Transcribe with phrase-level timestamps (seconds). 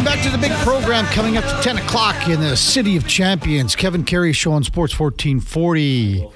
[0.00, 3.06] Welcome back to the big program coming up to 10 o'clock in the City of
[3.06, 3.76] Champions.
[3.76, 6.26] Kevin Karius Show on Sports 1440.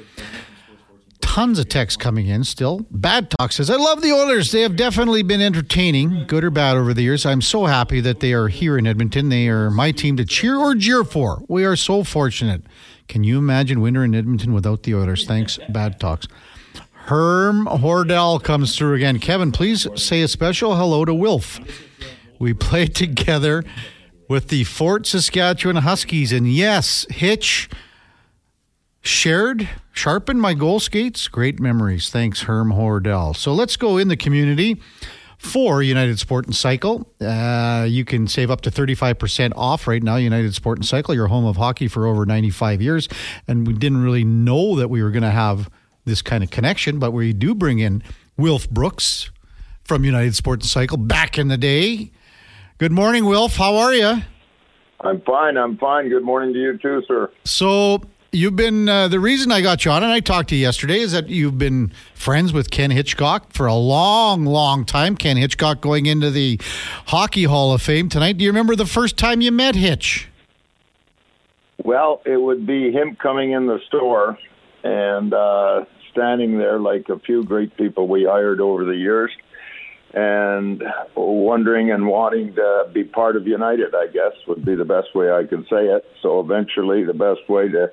[1.23, 2.85] Tons of texts coming in still.
[2.91, 4.53] Bad Talk says, I love the Oilers.
[4.53, 7.25] They have definitely been entertaining, good or bad, over the years.
[7.25, 9.31] I'm so happy that they are here in Edmonton.
[9.31, 11.43] They are my team to cheer or jeer for.
[11.49, 12.65] We are so fortunate.
[13.09, 15.27] Can you imagine winter in Edmonton without the Oilers?
[15.27, 16.29] Thanks, Bad Talks.
[16.93, 19.19] Herm Hordell comes through again.
[19.21, 21.61] Kevin, please say a special hello to Wilf.
[22.45, 23.65] We played together
[24.29, 27.71] with the Fort Saskatchewan Huskies, and yes, Hitch
[29.01, 31.27] shared, sharpened my goal skates.
[31.27, 32.11] Great memories.
[32.11, 33.35] Thanks, Herm Hordell.
[33.35, 34.79] So let's go in the community
[35.39, 37.11] for United Sport and Cycle.
[37.19, 41.29] Uh, you can save up to 35% off right now, United Sport and Cycle, your
[41.29, 43.09] home of hockey for over 95 years.
[43.49, 45.71] And we didn't really know that we were going to have
[46.05, 48.03] this kind of connection, but we do bring in
[48.37, 49.31] Wilf Brooks
[49.83, 52.11] from United Sport and Cycle back in the day.
[52.77, 53.55] Good morning, Wilf.
[53.55, 54.23] How are you?
[55.01, 55.57] I'm fine.
[55.57, 56.09] I'm fine.
[56.09, 57.31] Good morning to you too, sir.
[57.45, 60.63] So you've been uh, the reason I got you on, and I talked to you
[60.63, 65.17] yesterday, is that you've been friends with Ken Hitchcock for a long, long time.
[65.17, 66.61] Ken Hitchcock going into the
[67.07, 68.39] Hockey Hall of Fame tonight.
[68.39, 70.29] Do you remember the first time you met Hitch?
[71.85, 74.37] Well, it would be him coming in the store
[74.83, 79.31] and uh, standing there like a few great people we hired over the years
[80.15, 80.83] and
[81.17, 85.33] wondering and wanting to be part of United, I guess, would be the best way
[85.33, 86.05] I could say it.
[86.23, 87.91] So eventually, the best way to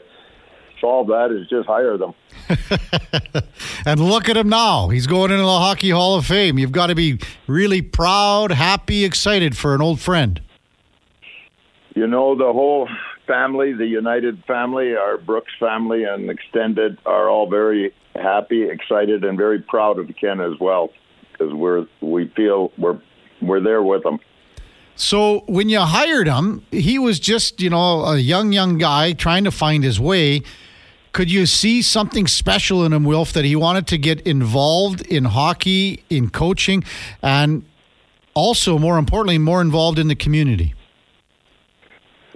[0.79, 2.13] solve that is just hire them.
[3.85, 4.89] and look at him now.
[4.89, 6.59] He's going into the Hockey Hall of Fame.
[6.59, 10.39] You've got to be really proud, happy, excited for an old friend.
[11.95, 12.87] You know, the whole
[13.25, 19.37] family, the United family, our Brooks family, and extended are all very happy, excited, and
[19.37, 20.91] very proud of Ken as well
[21.41, 22.99] because we're we feel we're
[23.41, 24.19] we're there with them.
[24.95, 29.43] So when you hired him, he was just you know a young young guy trying
[29.45, 30.41] to find his way.
[31.13, 35.25] Could you see something special in him, Wilf, that he wanted to get involved in
[35.25, 36.85] hockey, in coaching,
[37.21, 37.65] and
[38.33, 40.73] also more importantly, more involved in the community?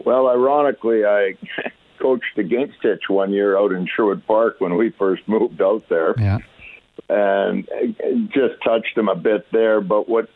[0.04, 1.36] Well, ironically, I
[2.00, 6.14] coached against Hitch one year out in Sherwood Park when we first moved out there.
[6.18, 6.40] Yeah
[7.10, 7.68] and
[8.34, 9.82] just touched him a bit there.
[9.82, 10.30] But what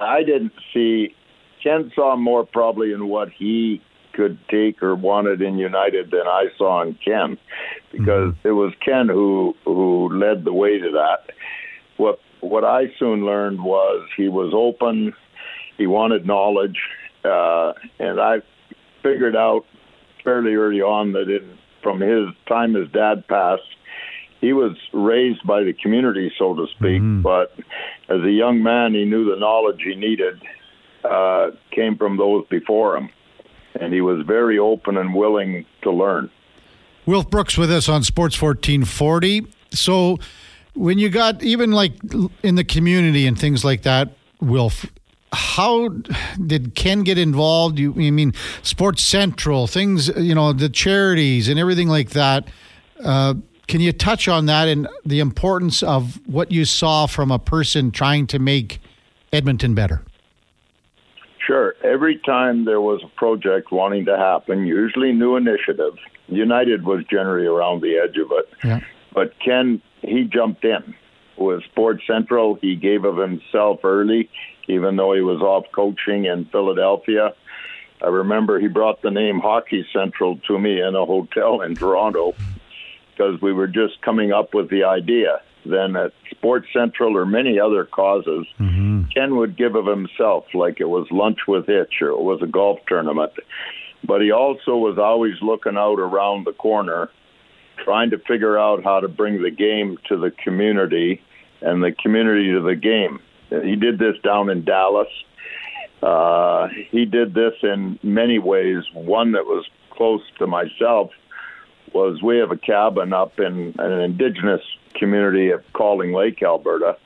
[0.00, 1.14] I didn't see,
[1.62, 3.82] Ken saw more probably in what he
[4.14, 7.38] could take or wanted in United than I saw in Ken,
[7.90, 8.48] because mm-hmm.
[8.48, 11.32] it was Ken who who led the way to that.
[11.96, 15.14] What what I soon learned was he was open,
[15.78, 16.78] he wanted knowledge,
[17.24, 18.42] uh, and I
[19.02, 19.64] figured out
[20.22, 23.62] fairly early on that in, from his time his dad passed
[24.42, 27.00] he was raised by the community, so to speak.
[27.00, 27.22] Mm-hmm.
[27.22, 27.54] But
[28.08, 30.42] as a young man, he knew the knowledge he needed
[31.04, 33.08] uh, came from those before him,
[33.80, 36.28] and he was very open and willing to learn.
[37.06, 39.46] Wilf Brooks with us on Sports 1440.
[39.70, 40.18] So,
[40.74, 41.94] when you got even like
[42.42, 44.10] in the community and things like that,
[44.40, 44.86] Wilf,
[45.32, 45.88] how
[46.44, 47.78] did Ken get involved?
[47.78, 52.48] You, I mean, Sports Central, things, you know, the charities and everything like that.
[53.02, 53.34] Uh,
[53.68, 57.90] can you touch on that and the importance of what you saw from a person
[57.90, 58.80] trying to make
[59.32, 60.02] Edmonton better?
[61.46, 61.74] Sure.
[61.82, 65.94] Every time there was a project wanting to happen, usually new initiative,
[66.28, 68.48] United was generally around the edge of it.
[68.64, 68.80] Yeah.
[69.12, 70.94] But Ken, he jumped in.
[71.36, 74.28] With Sports Central, he gave of himself early,
[74.68, 77.34] even though he was off coaching in Philadelphia.
[78.02, 82.34] I remember he brought the name Hockey Central to me in a hotel in Toronto
[83.22, 85.40] because we were just coming up with the idea.
[85.64, 89.04] Then at Sports Central or many other causes, mm-hmm.
[89.14, 92.46] Ken would give of himself, like it was lunch with Hitch or it was a
[92.46, 93.32] golf tournament.
[94.04, 97.10] But he also was always looking out around the corner,
[97.84, 101.22] trying to figure out how to bring the game to the community
[101.60, 103.20] and the community to the game.
[103.50, 105.08] He did this down in Dallas.
[106.02, 108.82] Uh, he did this in many ways.
[108.92, 111.10] One that was close to myself
[111.94, 114.62] was we have a cabin up in an indigenous
[114.94, 116.96] community of Calling Lake, Alberta.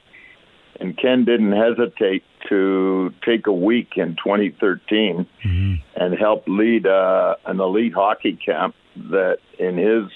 [0.78, 5.74] And Ken didn't hesitate to take a week in 2013 mm-hmm.
[5.94, 8.74] and help lead uh, an elite hockey camp
[9.10, 10.10] that, in his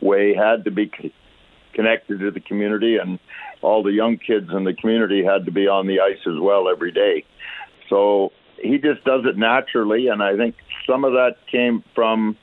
[0.00, 0.90] way, had to be
[1.74, 3.18] connected to the community, and
[3.60, 6.68] all the young kids in the community had to be on the ice as well
[6.68, 7.24] every day.
[7.90, 10.56] So he just does it naturally, and I think
[10.88, 12.36] some of that came from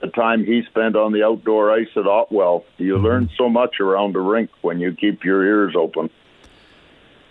[0.00, 2.64] the time he spent on the outdoor ice at Ottewell.
[2.78, 3.04] You mm-hmm.
[3.04, 6.10] learn so much around the rink when you keep your ears open.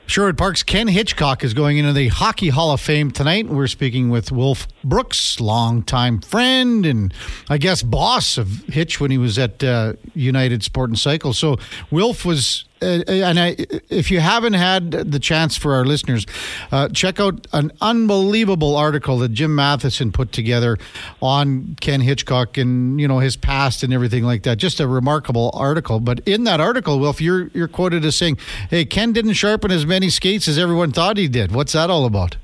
[0.08, 3.48] Sherwood Park's Ken Hitchcock is going into the Hockey Hall of Fame tonight.
[3.48, 7.12] We're speaking with Wilf Brooks, longtime friend and
[7.50, 11.34] I guess boss of Hitch when he was at uh, United Sport and Cycle.
[11.34, 11.58] So
[11.90, 13.56] Wilf was uh, and I,
[13.90, 16.26] if you haven't had the chance for our listeners,
[16.72, 20.78] uh, check out an unbelievable article that Jim Matheson put together
[21.22, 24.58] on Ken Hitchcock and you know his past and everything like that.
[24.58, 26.00] Just a remarkable article.
[26.00, 28.38] But in that article, Wilf, you're you're quoted as saying,
[28.70, 32.06] "Hey, Ken didn't sharpen as many skates as everyone thought he did." What's that all
[32.06, 32.38] about?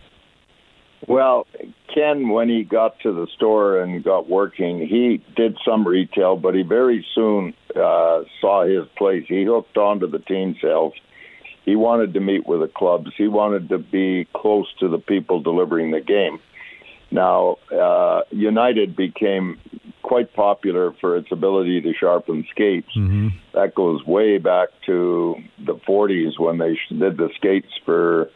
[1.08, 1.48] Well,
[1.94, 6.56] Ken, when he got to the store and got working, he did some retail, but
[6.56, 9.26] he very soon uh, saw his place.
[9.28, 10.94] He hooked onto the team sales.
[11.66, 13.12] He wanted to meet with the clubs.
[13.18, 16.40] He wanted to be close to the people delivering the game.
[17.12, 19.60] Now, uh, United became
[20.02, 22.90] quite popular for its ability to sharpen skates.
[22.98, 23.28] Mm-hmm.
[23.54, 28.30] That goes way back to the 40s when they did the skates for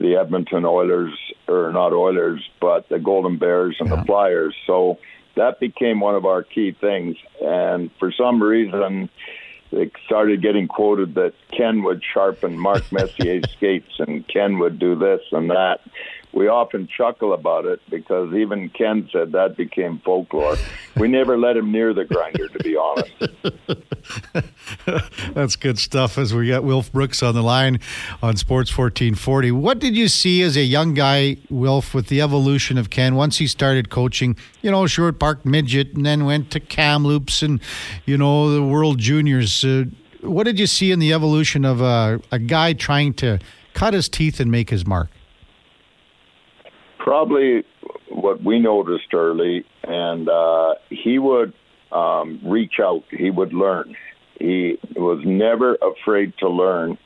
[0.00, 1.12] the Edmonton Oilers,
[1.46, 3.96] or not Oilers, but the Golden Bears and yeah.
[3.96, 4.54] the Flyers.
[4.66, 4.98] So
[5.36, 7.16] that became one of our key things.
[7.40, 9.08] And for some reason,
[9.70, 14.94] it started getting quoted that Ken would sharpen Mark Messier's skates and Ken would do
[14.94, 15.80] this and that
[16.32, 20.56] we often chuckle about it because even Ken said that became folklore.
[20.96, 23.12] We never let him near the grinder, to be honest.
[25.34, 26.16] That's good stuff.
[26.16, 27.80] As we got Wilf Brooks on the line
[28.22, 29.52] on Sports 1440.
[29.52, 33.36] What did you see as a young guy, Wilf, with the evolution of Ken once
[33.36, 34.36] he started coaching?
[34.62, 37.60] You know, Sherwood Park Midget, and then went to Kamloops and
[38.06, 39.64] you know the World Juniors.
[39.64, 39.84] Uh,
[40.22, 43.38] what did you see in the evolution of a, a guy trying to
[43.74, 45.10] cut his teeth and make his mark?
[47.02, 47.64] Probably
[48.08, 51.52] what we noticed early, and uh, he would
[51.90, 53.02] um, reach out.
[53.10, 53.96] He would learn.
[54.38, 56.98] He was never afraid to learn,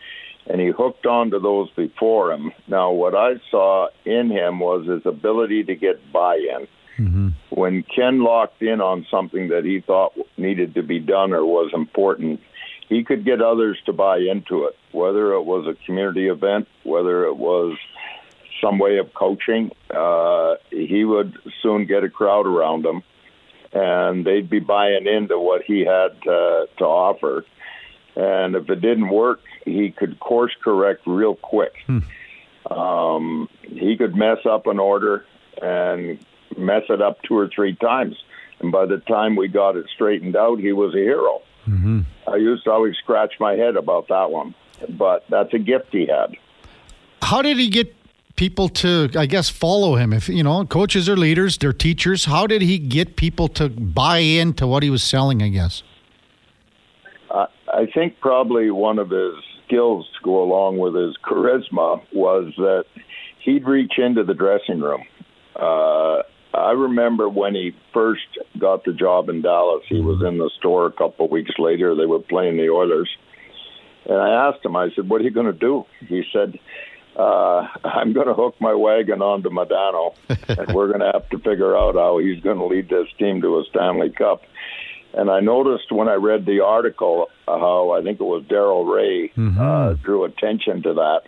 [0.46, 2.52] and he hooked on to those before him.
[2.69, 6.69] Now, what I saw in him was his ability to get buy-in.
[6.99, 7.28] Mm-hmm.
[7.50, 11.70] When Ken locked in on something that he thought needed to be done or was
[11.75, 12.40] important,
[12.88, 17.25] he could get others to buy into it, whether it was a community event, whether
[17.26, 17.76] it was
[18.61, 23.03] some way of coaching, uh, he would soon get a crowd around him,
[23.73, 27.44] and they'd be buying into what he had uh, to offer.
[28.14, 31.75] And if it didn't work, he could course correct real quick.
[31.87, 31.99] Hmm.
[32.73, 35.25] Um, he could mess up an order
[35.62, 36.19] and
[36.56, 38.17] mess it up two or three times.
[38.61, 41.43] And by the time we got it straightened out, he was a hero.
[41.69, 42.00] Mm-hmm.
[42.26, 44.55] I used to always scratch my head about that one,
[44.88, 46.37] but that's a gift he had.
[47.23, 47.94] How did he get
[48.37, 50.12] people to, I guess, follow him?
[50.12, 52.27] If you know, coaches are leaders, they're teachers.
[52.27, 55.43] How did he get people to buy into what he was selling?
[55.43, 55.83] I guess.
[57.77, 59.35] I think probably one of his
[59.67, 62.85] skills to go along with his charisma was that
[63.41, 65.03] he'd reach into the dressing room.
[65.55, 66.23] Uh,
[66.55, 68.27] I remember when he first
[68.59, 71.94] got the job in Dallas, he was in the store a couple of weeks later.
[71.94, 73.11] They were playing the Oilers.
[74.06, 75.85] And I asked him, I said, What are you going to do?
[76.09, 76.59] He said,
[77.16, 81.38] uh, I'm going to hook my wagon onto Modano, and we're going to have to
[81.38, 84.42] figure out how he's going to lead this team to a Stanley Cup.
[85.14, 89.32] And I noticed when I read the article how I think it was Daryl Reaugh
[89.32, 89.60] mm-hmm.
[89.60, 91.22] uh, drew attention to that,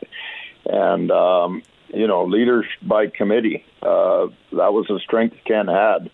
[0.66, 3.64] and um, you know, leaders by committee.
[3.80, 6.10] Uh, that was a strength Ken had,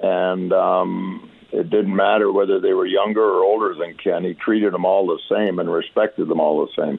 [0.00, 4.22] and um, it didn't matter whether they were younger or older than Ken.
[4.22, 6.98] He treated them all the same and respected them all the same.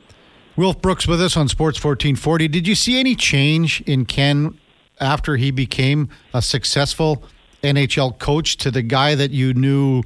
[0.55, 2.47] Wilf Brooks with us on Sports 1440.
[2.47, 4.59] Did you see any change in Ken
[4.99, 7.23] after he became a successful
[7.63, 10.03] NHL coach to the guy that you knew,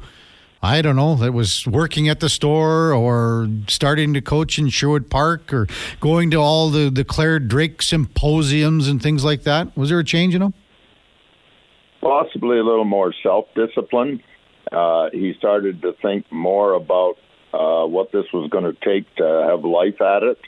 [0.64, 5.10] I don't know, that was working at the store or starting to coach in Sherwood
[5.10, 5.68] Park or
[6.00, 9.76] going to all the, the Clare Drake symposiums and things like that?
[9.76, 10.54] Was there a change in him?
[12.00, 14.24] Possibly a little more self discipline.
[14.72, 17.18] Uh, he started to think more about
[17.58, 20.40] uh, what this was going to take to have life at it.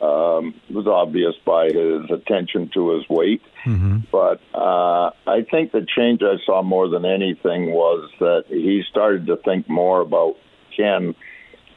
[0.00, 3.42] Um, it was obvious by his attention to his weight.
[3.64, 3.98] Mm-hmm.
[4.10, 9.26] But uh, I think the change I saw more than anything was that he started
[9.26, 10.36] to think more about
[10.76, 11.14] Ken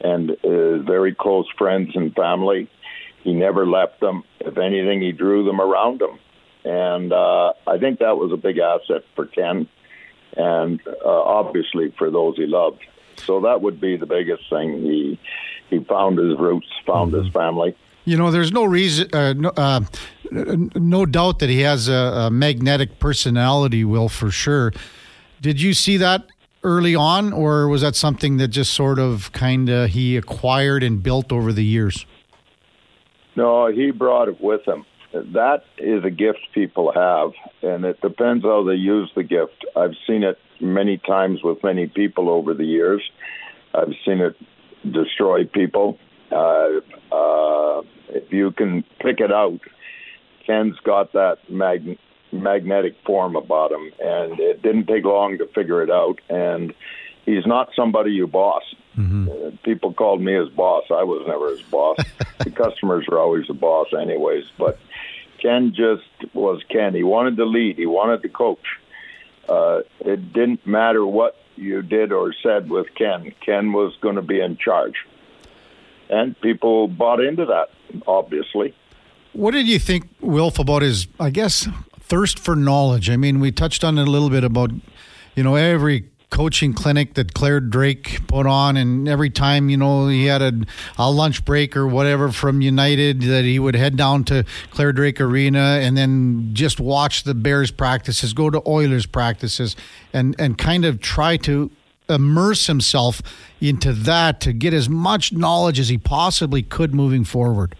[0.01, 2.69] and his very close friends and family.
[3.23, 4.23] He never left them.
[4.39, 6.19] If anything, he drew them around him.
[6.65, 9.67] And uh, I think that was a big asset for Ken
[10.37, 12.81] and uh, obviously for those he loved.
[13.25, 14.81] So that would be the biggest thing.
[14.81, 15.19] He
[15.69, 17.25] he found his roots, found mm-hmm.
[17.25, 17.75] his family.
[18.05, 19.81] You know, there's no reason, uh, no, uh,
[20.31, 24.71] no, doubt that he has a, a, magnetic personality, Will, for sure.
[25.41, 26.25] Did you see that
[26.63, 31.03] early on, or was that something that just sort of kind of he acquired and
[31.03, 32.05] built over the years?
[33.35, 34.85] No, he brought it with him.
[35.13, 37.31] That is a gift people have,
[37.61, 39.65] and it depends how they use the gift.
[39.75, 43.01] I've seen it many times with many people over the years.
[43.73, 44.35] I've seen it
[44.91, 45.97] destroy people.
[46.31, 46.79] Uh,
[47.11, 49.59] uh, if you can pick it out,
[50.45, 51.97] Ken's got that mag-
[52.31, 56.19] magnetic form about him, and it didn't take long to figure it out.
[56.29, 56.73] And
[57.25, 58.63] he's not somebody you boss.
[58.97, 59.29] Mm-hmm.
[59.29, 60.85] Uh, people called me his boss.
[60.89, 61.97] I was never his boss.
[62.39, 64.45] the customers were always the boss, anyways.
[64.57, 64.79] But
[65.41, 66.95] Ken just was Ken.
[66.95, 67.77] He wanted to lead.
[67.77, 68.65] He wanted to coach.
[69.47, 73.33] Uh, it didn't matter what you did or said with Ken.
[73.45, 74.95] Ken was going to be in charge,
[76.09, 77.69] and people bought into that.
[78.05, 78.75] Obviously.
[79.31, 81.69] What did you think, Wilf, about his, I guess,
[82.01, 83.09] thirst for knowledge?
[83.09, 84.71] I mean, we touched on it a little bit about,
[85.35, 90.07] you know, every coaching clinic that Clare Drake put on, and every time you know
[90.07, 90.53] he had a,
[90.97, 95.21] a lunch break or whatever from United, that he would head down to Clare Drake
[95.21, 99.75] Arena and then just watch the Bears practices, go to Oilers practices,
[100.13, 101.71] and and kind of try to
[102.09, 103.21] immerse himself
[103.59, 107.75] into that to get as much knowledge as he possibly could moving forward.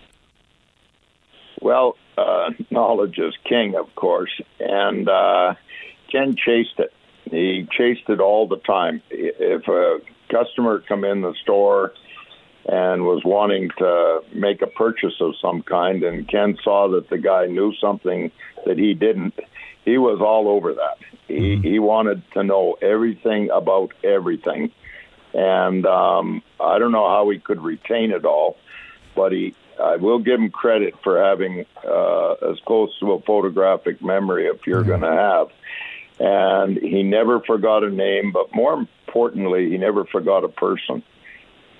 [1.62, 5.54] Well, uh, knowledge is king, of course, and uh,
[6.12, 6.92] Ken chased it
[7.31, 9.01] he chased it all the time.
[9.10, 10.00] If a
[10.31, 11.93] customer come in the store
[12.65, 17.17] and was wanting to make a purchase of some kind, and Ken saw that the
[17.17, 18.31] guy knew something
[18.65, 19.34] that he didn't,
[19.86, 20.98] he was all over that.
[21.27, 21.63] He mm-hmm.
[21.63, 24.72] he wanted to know everything about everything,
[25.34, 28.57] and um, I don't know how he could retain it all,
[29.15, 29.55] but he.
[29.81, 34.65] I will give him credit for having uh, as close to a photographic memory if
[34.65, 34.89] you're mm-hmm.
[34.89, 35.50] going to have
[36.19, 41.03] and he never forgot a name, but more importantly, he never forgot a person.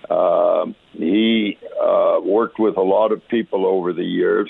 [0.10, 4.50] Uh, he uh, worked with a lot of people over the years,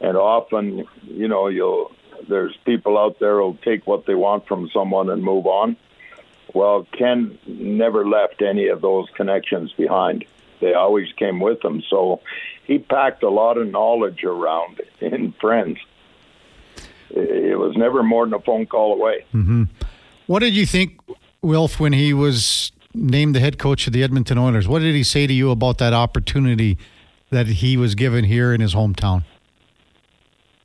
[0.00, 1.92] and often, you know, you'll
[2.28, 5.76] there's people out there who'll take what they want from someone and move on.
[6.52, 10.24] Well, Ken never left any of those connections behind.
[10.60, 11.82] They always came with him.
[11.88, 12.20] So
[12.66, 15.78] he packed a lot of knowledge around in friends
[17.10, 19.24] it was never more than a phone call away.
[19.34, 19.64] Mm-hmm.
[20.26, 21.00] What did you think,
[21.42, 24.68] Wilf, when he was named the head coach of the Edmonton Oilers?
[24.68, 26.78] What did he say to you about that opportunity
[27.30, 29.24] that he was given here in his hometown?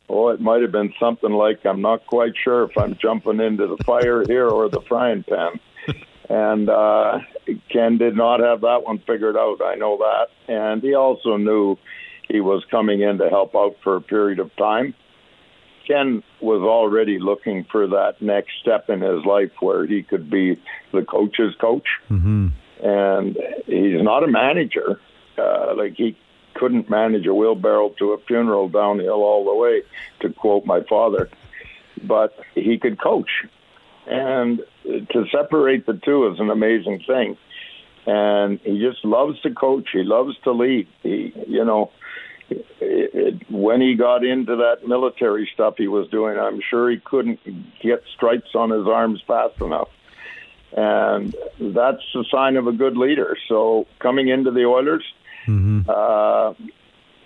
[0.10, 3.68] Oh, it might have been something like, I'm not quite sure if I'm jumping into
[3.68, 5.60] the fire here or the frying pan.
[6.30, 7.20] and uh,
[7.70, 9.62] Ken did not have that one figured out.
[9.64, 10.54] I know that.
[10.54, 11.78] And he also knew
[12.30, 14.94] he was coming in to help out for a period of time.
[15.88, 20.60] Ken was already looking for that next step in his life where he could be
[20.92, 21.88] the coach's coach.
[22.10, 22.48] Mm-hmm.
[22.86, 25.00] And he's not a manager.
[25.38, 26.16] Uh, like he
[26.54, 29.82] couldn't manage a wheelbarrow to a funeral downhill all the way,
[30.22, 31.30] to quote my father.
[32.04, 33.30] But he could coach.
[34.06, 37.38] And to separate the two is an amazing thing.
[38.06, 39.90] And he just loves to coach.
[39.94, 40.88] He loves to lead.
[41.04, 41.92] He, you know,
[42.80, 46.98] it, it, when he got into that military stuff he was doing, I'm sure he
[46.98, 47.40] couldn't
[47.82, 49.90] get stripes on his arms fast enough.
[50.76, 53.38] And that's a sign of a good leader.
[53.48, 55.04] So coming into the Oilers,
[55.48, 55.88] mm-hmm.
[55.88, 56.54] uh,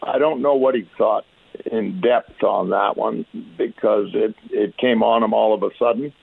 [0.04, 1.26] I don't know what he thought
[1.72, 3.26] in depth on that one
[3.58, 6.14] because it it came on him all of a sudden.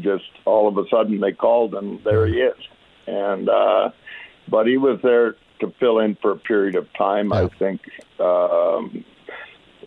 [0.00, 2.56] Just all of a sudden they called and there he is.
[3.06, 3.90] And uh,
[4.48, 7.30] but he was there to fill in for a period of time.
[7.30, 7.44] Yeah.
[7.44, 7.80] I think
[8.20, 9.04] um,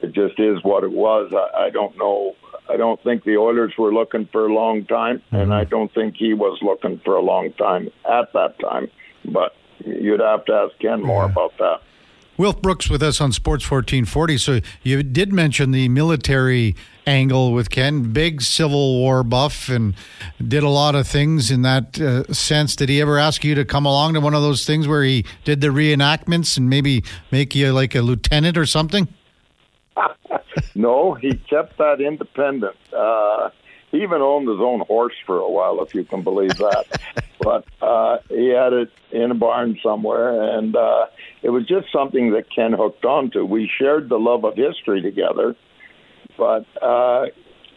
[0.01, 1.32] it just is what it was.
[1.34, 2.36] I, I don't know.
[2.67, 5.36] I don't think the Oilers were looking for a long time, mm-hmm.
[5.36, 8.89] and I don't think he was looking for a long time at that time.
[9.25, 9.55] But
[9.86, 11.32] you'd have to ask Ken more yeah.
[11.32, 11.82] about that.
[12.38, 14.38] Wilf Brooks with us on Sports 1440.
[14.38, 16.75] So you did mention the military
[17.08, 19.96] angle with Ken, big Civil War buff, and
[20.46, 22.75] did a lot of things in that uh, sense.
[22.75, 25.25] Did he ever ask you to come along to one of those things where he
[25.46, 29.08] did the reenactments and maybe make you like a lieutenant or something?
[30.75, 32.75] no, he kept that independent.
[32.92, 33.50] Uh,
[33.96, 36.86] he even owned his own horse for a while, if you can believe that.
[37.42, 41.06] but uh, he had it in a barn somewhere, and uh,
[41.42, 43.46] it was just something that Ken hooked onto.
[43.46, 45.56] We shared the love of history together,
[46.38, 47.28] but uh,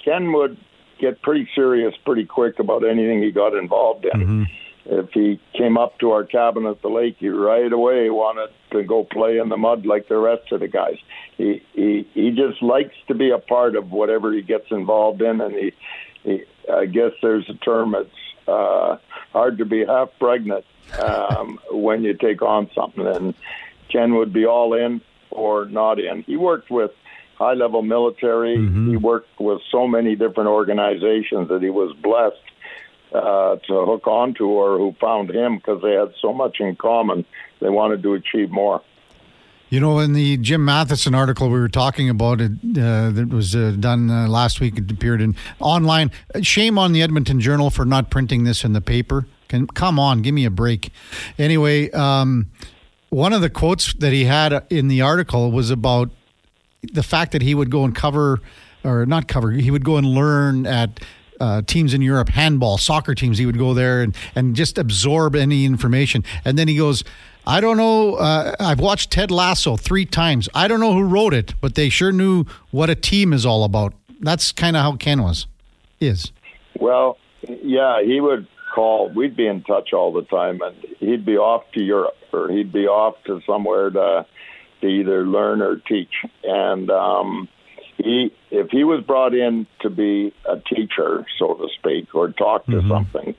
[0.04, 0.58] Ken would
[1.00, 4.20] get pretty serious pretty quick about anything he got involved in.
[4.20, 4.42] Mm-hmm.
[4.90, 8.82] If he came up to our cabin at the lake, he right away wanted to
[8.82, 10.96] go play in the mud like the rest of the guys.
[11.36, 15.42] He he he just likes to be a part of whatever he gets involved in,
[15.42, 15.72] and he,
[16.06, 16.07] he
[16.72, 17.94] I guess there's a term.
[17.94, 18.96] It's uh,
[19.32, 20.64] hard to be half pregnant
[20.98, 23.34] um, when you take on something, and
[23.90, 26.22] Ken would be all in or not in.
[26.22, 26.90] He worked with
[27.36, 28.56] high level military.
[28.56, 28.90] Mm-hmm.
[28.90, 32.36] He worked with so many different organizations that he was blessed
[33.12, 37.24] uh, to hook onto or who found him because they had so much in common.
[37.60, 38.82] They wanted to achieve more.
[39.70, 43.54] You know, in the Jim Matheson article we were talking about it uh, that was
[43.54, 46.10] uh, done uh, last week, it appeared in online.
[46.40, 49.26] Shame on the Edmonton Journal for not printing this in the paper.
[49.48, 50.90] Can come on, give me a break.
[51.38, 52.50] Anyway, um,
[53.10, 56.08] one of the quotes that he had in the article was about
[56.82, 58.40] the fact that he would go and cover,
[58.84, 61.00] or not cover, he would go and learn at
[61.40, 63.36] uh, teams in Europe, handball, soccer teams.
[63.38, 66.24] He would go there and, and just absorb any information.
[66.44, 67.04] And then he goes,
[67.48, 68.14] I don't know.
[68.14, 70.48] Uh, I've watched Ted Lasso three times.
[70.54, 73.64] I don't know who wrote it, but they sure knew what a team is all
[73.64, 73.94] about.
[74.20, 75.46] That's kind of how Ken was,
[75.98, 76.30] is.
[76.78, 77.16] Well,
[77.48, 79.08] yeah, he would call.
[79.08, 82.72] We'd be in touch all the time, and he'd be off to Europe or he'd
[82.72, 84.26] be off to somewhere to
[84.80, 86.12] to either learn or teach.
[86.44, 87.48] And um,
[87.96, 92.64] he, if he was brought in to be a teacher, so to speak, or talk
[92.66, 92.88] to mm-hmm.
[92.88, 93.34] something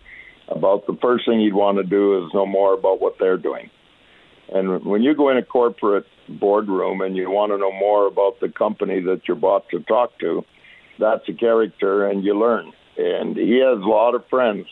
[0.49, 3.69] about the first thing he'd want to do is know more about what they're doing.
[4.51, 8.39] And when you go in a corporate boardroom and you want to know more about
[8.39, 10.43] the company that you're bought to talk to,
[10.97, 12.71] that's a character, and you learn.
[12.97, 14.67] And he has a lot of friends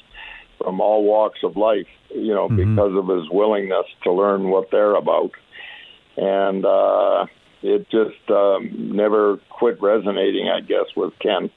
[0.58, 2.76] from all walks of life, you know, mm-hmm.
[2.76, 5.32] because of his willingness to learn what they're about.
[6.18, 7.28] And uh,
[7.62, 11.50] it just um, never quit resonating, I guess, with Ken.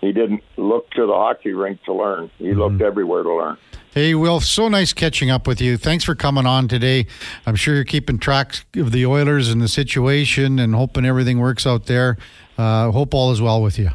[0.00, 2.30] He didn't look to the hockey rink to learn.
[2.38, 2.58] He mm-hmm.
[2.58, 3.58] looked everywhere to learn.
[3.96, 5.78] Hey, Will, so nice catching up with you.
[5.78, 7.06] Thanks for coming on today.
[7.46, 11.66] I'm sure you're keeping track of the Oilers and the situation and hoping everything works
[11.66, 12.18] out there.
[12.58, 13.88] Uh, hope all is well with you.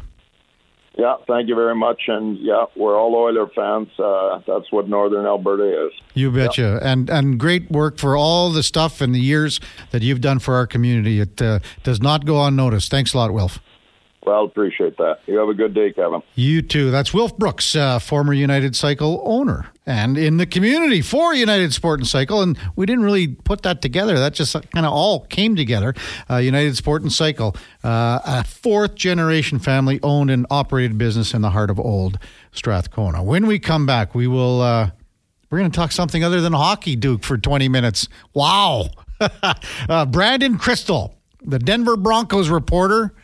[0.98, 2.02] Yeah, thank you very much.
[2.08, 3.90] And yeah, we're all Oiler fans.
[3.96, 5.92] Uh, that's what Northern Alberta is.
[6.14, 6.80] You betcha.
[6.82, 6.90] Yeah.
[6.92, 9.60] And and great work for all the stuff and the years
[9.92, 11.20] that you've done for our community.
[11.20, 12.90] It uh, does not go unnoticed.
[12.90, 13.60] Thanks a lot, Wilf.
[14.24, 15.18] Well, appreciate that.
[15.26, 16.22] You have a good day, Kevin.
[16.36, 16.92] You too.
[16.92, 21.98] That's Wilf Brooks, uh, former United Cycle owner and in the community for United Sport
[21.98, 22.40] and Cycle.
[22.40, 24.18] And we didn't really put that together.
[24.18, 25.94] That just kind of all came together.
[26.30, 31.42] Uh, United Sport and Cycle, uh, a fourth generation family owned and operated business in
[31.42, 32.18] the heart of old
[32.52, 33.24] Strathcona.
[33.24, 34.60] When we come back, we will.
[34.60, 34.90] Uh,
[35.50, 38.08] we're going to talk something other than hockey, Duke, for 20 minutes.
[38.34, 38.90] Wow.
[39.88, 41.12] Uh, Brandon Krisztal,
[41.44, 43.14] the Denver Broncos reporter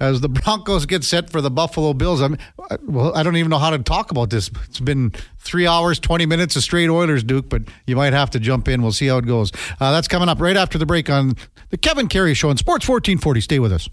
[0.00, 2.22] as the Broncos get set for the Buffalo Bills.
[2.22, 2.38] I mean,
[2.82, 4.50] well, I don't even know how to talk about this.
[4.64, 8.40] It's been three hours, 20 minutes of straight Oilers, Duke, but you might have to
[8.40, 8.82] jump in.
[8.82, 9.52] We'll see how it goes.
[9.80, 11.34] Uh, that's coming up right after the break on
[11.70, 13.40] the Kevin Karius Show on Sports 1440.
[13.40, 13.88] Stay with us.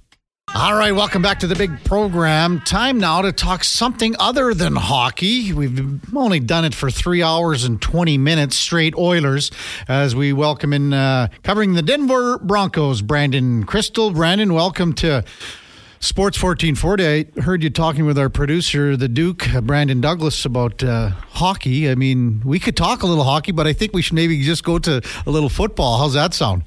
[0.56, 2.60] All right, welcome back to the big program.
[2.60, 5.52] Time now to talk something other than hockey.
[5.52, 9.50] We've only done it for three hours and 20 minutes straight Oilers
[9.88, 14.14] as we welcome in uh, covering the Denver Broncos, Brandon Krisztal.
[14.14, 15.24] Brandon, welcome to
[16.04, 17.06] Sports 1440.
[17.08, 21.90] I heard you talking with our producer, the Duke, Brandon Douglas, about uh, hockey.
[21.90, 24.66] I mean, we could talk a little hockey, but I think we should maybe just
[24.66, 26.00] go to a little football.
[26.00, 26.66] How's that sound?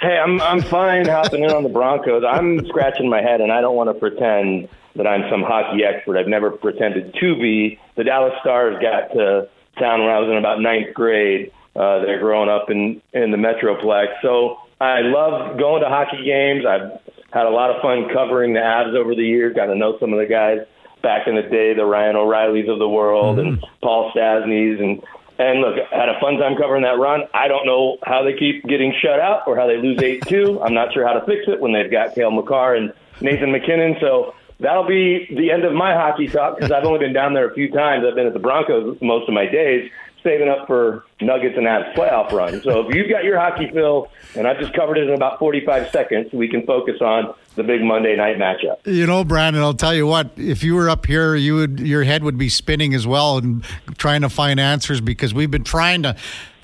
[0.00, 2.22] Hey, I'm I'm fine hopping in on the Broncos.
[2.24, 6.16] I'm scratching my head, and I don't want to pretend that I'm some hockey expert.
[6.16, 7.80] I've never pretended to be.
[7.96, 11.50] The Dallas Stars got to town when I was in about ninth grade.
[11.74, 16.64] Uh, they're growing up in in the Metroplex, so I love going to hockey games.
[16.64, 17.00] I've
[17.32, 19.54] had a lot of fun covering the Avs over the years.
[19.54, 20.66] Got to know some of the guys
[21.02, 23.48] back in the day, the Ryan O'Reillys of the world, mm-hmm.
[23.48, 25.02] and Paul Stastnys, and
[25.38, 27.22] and look, I had a fun time covering that run.
[27.32, 30.60] I don't know how they keep getting shut out or how they lose eight two.
[30.62, 33.96] I'm not sure how to fix it when they've got Cale Makar and Nathan MacKinnon.
[34.00, 37.48] So that'll be the end of my hockey talk because I've only been down there
[37.48, 38.04] a few times.
[38.06, 39.90] I've been at the Broncos most of my days
[40.22, 42.62] saving up for Nuggets and Avs playoff run.
[42.62, 45.90] So if you've got your hockey fill, and I've just covered it in about 45
[45.90, 48.78] seconds, we can focus on the big Monday night matchup.
[48.84, 50.30] You know, Brandon, I'll tell you what.
[50.36, 53.64] If you were up here, you would your head would be spinning as well and
[53.98, 56.14] trying to find answers because we've been trying to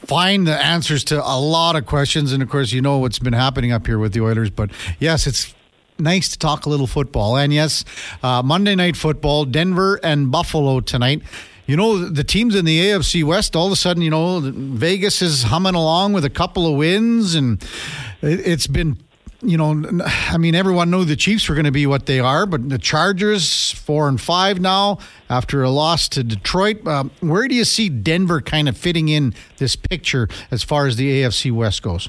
[0.05, 2.33] find the answers to a lot of questions.
[2.33, 4.51] And of course, you know what's been happening up here with the Oilers.
[4.51, 5.55] But yes, it's
[5.99, 7.37] nice to talk a little football.
[7.37, 7.85] And yes,
[8.23, 11.23] uh, Monday night football, Denver and Buffalo tonight
[11.67, 15.21] you know, the teams in the AFC West, all of a sudden, you know, Vegas
[15.23, 17.65] is humming along with a couple of wins, and
[18.23, 18.99] it's been
[19.43, 22.47] you know, I mean, everyone knew the Chiefs were going to be what they are,
[22.47, 24.99] but the Chargers four and five now
[25.29, 26.87] after a loss to Detroit.
[26.87, 30.97] Um, where do you see Denver kind of fitting in this picture as far as
[30.97, 32.09] the AFC West goes?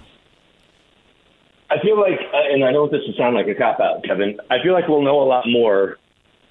[1.70, 4.39] I feel like, uh, and I know this will sound like a cop out, Kevin.
[4.50, 5.98] I feel like we'll know a lot more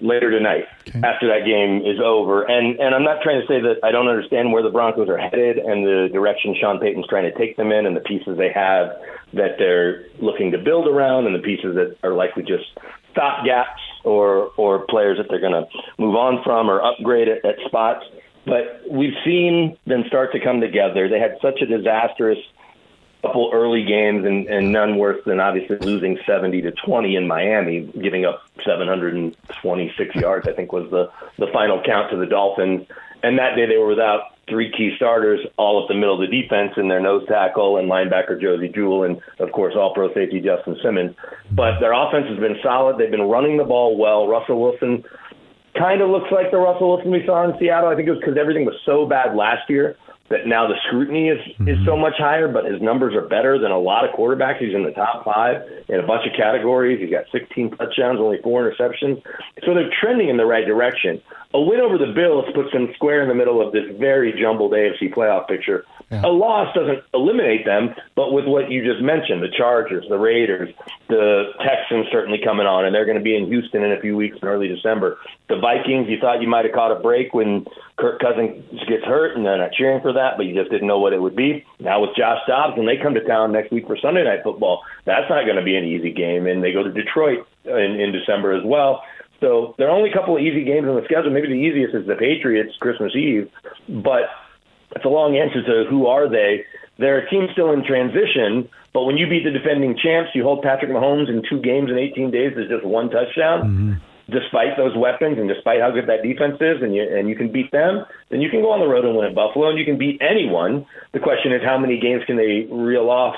[0.00, 1.00] later tonight okay.
[1.00, 2.44] after that game is over.
[2.44, 5.18] And and I'm not trying to say that I don't understand where the Broncos are
[5.18, 8.52] headed and the direction Sean Payton's trying to take them in and the pieces they
[8.52, 8.96] have
[9.32, 12.64] that they're looking to build around and the pieces that are likely just
[13.12, 15.66] stop gaps or or players that they're going to
[15.98, 18.04] move on from or upgrade at, at spots.
[18.44, 21.08] But we've seen them start to come together.
[21.08, 22.38] They had such a disastrous
[23.26, 27.90] couple early games and, and none worse than obviously losing 70 to 20 in Miami,
[28.00, 32.86] giving up 726 yards, I think was the, the final count to the Dolphins.
[33.22, 36.42] And that day they were without three key starters, all up the middle of the
[36.42, 40.40] defense in their nose tackle and linebacker Josey Jewell, and of course all pro safety
[40.40, 41.16] Justin Simmons.
[41.50, 42.98] But their offense has been solid.
[42.98, 44.28] They've been running the ball well.
[44.28, 45.04] Russell Wilson
[45.78, 47.88] kind of looks like the Russell Wilson we saw in Seattle.
[47.88, 49.96] I think it was because everything was so bad last year
[50.28, 51.68] that now the scrutiny is mm-hmm.
[51.68, 54.58] is so much higher, but his numbers are better than a lot of quarterbacks.
[54.58, 57.00] He's in the top five in a bunch of categories.
[57.00, 59.22] He's got 16 touchdowns, only four interceptions.
[59.64, 61.22] So they're trending in the right direction.
[61.54, 64.72] A win over the Bills puts them square in the middle of this very jumbled
[64.72, 65.84] AFC playoff picture.
[66.10, 66.22] Yeah.
[66.24, 70.72] A loss doesn't eliminate them, but with what you just mentioned, the Chargers, the Raiders,
[71.08, 74.16] the Texans certainly coming on, and they're going to be in Houston in a few
[74.16, 75.18] weeks in early December.
[75.48, 77.66] The Vikings, you thought you might have caught a break when
[77.98, 81.00] Kirk Cousins gets hurt, and they're not cheering for that, but you just didn't know
[81.00, 81.64] what it would be.
[81.80, 84.82] Now with Josh Dobbs, when they come to town next week for Sunday Night Football,
[85.06, 88.12] that's not going to be an easy game, and they go to Detroit in, in
[88.12, 89.02] December as well.
[89.40, 91.30] So there are only a couple of easy games on the schedule.
[91.30, 93.50] Maybe the easiest is the Patriots Christmas Eve,
[93.88, 94.30] but
[94.94, 96.64] it's a long answer to who are they.
[96.98, 100.62] They're a team still in transition, but when you beat the defending champs, you hold
[100.62, 103.60] Patrick Mahomes in two games in 18 days to just one touchdown.
[103.62, 103.92] Mm-hmm.
[104.28, 107.52] Despite those weapons and despite how good that defense is, and you and you can
[107.52, 109.84] beat them, then you can go on the road and win at Buffalo, and you
[109.84, 110.84] can beat anyone.
[111.12, 113.36] The question is, how many games can they reel off,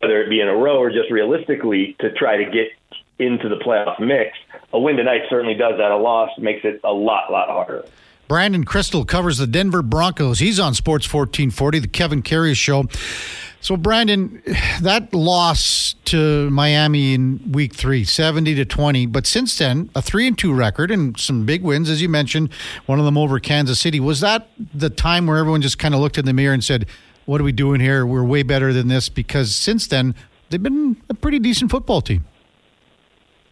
[0.00, 2.68] whether it be in a row or just realistically, to try to get
[3.18, 4.38] into the playoff mix?
[4.72, 5.90] A win tonight certainly does that.
[5.90, 7.84] A loss makes it a lot, lot harder.
[8.28, 10.40] Brandon Krisztal covers the Denver Broncos.
[10.40, 12.86] He's on Sports 1440, the Kevin Karius Show.
[13.60, 14.42] So, Brandon,
[14.82, 20.28] that loss to Miami in week three, 70 to 20, but since then, a 3
[20.28, 22.50] and 2 record and some big wins, as you mentioned,
[22.86, 23.98] one of them over Kansas City.
[23.98, 26.86] Was that the time where everyone just kind of looked in the mirror and said,
[27.24, 28.04] What are we doing here?
[28.06, 29.08] We're way better than this?
[29.08, 30.14] Because since then,
[30.50, 32.24] they've been a pretty decent football team.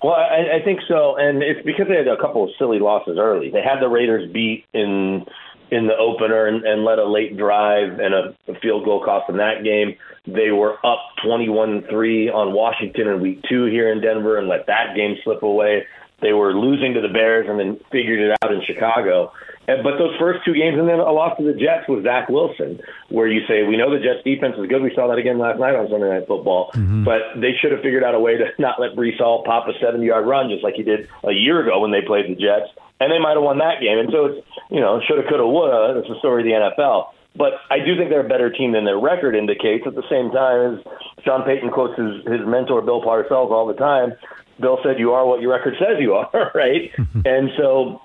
[0.05, 3.17] Well, I, I think so, and it's because they had a couple of silly losses
[3.19, 3.49] early.
[3.49, 5.25] They had the Raiders beat in
[5.71, 9.31] in the opener and, and let a late drive and a, a field goal cost
[9.31, 9.97] in that game.
[10.27, 11.89] They were up 21-3
[12.35, 15.85] on Washington in week two here in Denver and let that game slip away.
[16.21, 19.33] They were losing to the Bears and then figured it out in Chicago.
[19.67, 22.81] But those first two games, and then a loss to the Jets with Zach Wilson,
[23.09, 24.83] where you say, we know the Jets defense is good.
[24.83, 26.71] We saw that again last night on Sunday Night Football.
[26.73, 27.05] Mm-hmm.
[27.05, 29.73] But they should have figured out a way to not let Breece Hall pop a
[29.81, 32.69] 70 yard run just like he did a year ago when they played the Jets.
[33.01, 33.99] And they might have won that game.
[33.99, 35.99] And so it's, you know, shoulda, coulda, woulda.
[35.99, 37.11] It's the story of the NFL.
[37.37, 39.85] But I do think they're a better team than their record indicates.
[39.87, 43.75] At the same time, as Sean Payton quotes his, his mentor, Bill Parcells, all the
[43.75, 44.15] time,
[44.61, 46.93] Bill said, You are what your record says you are, right?
[47.25, 48.01] and so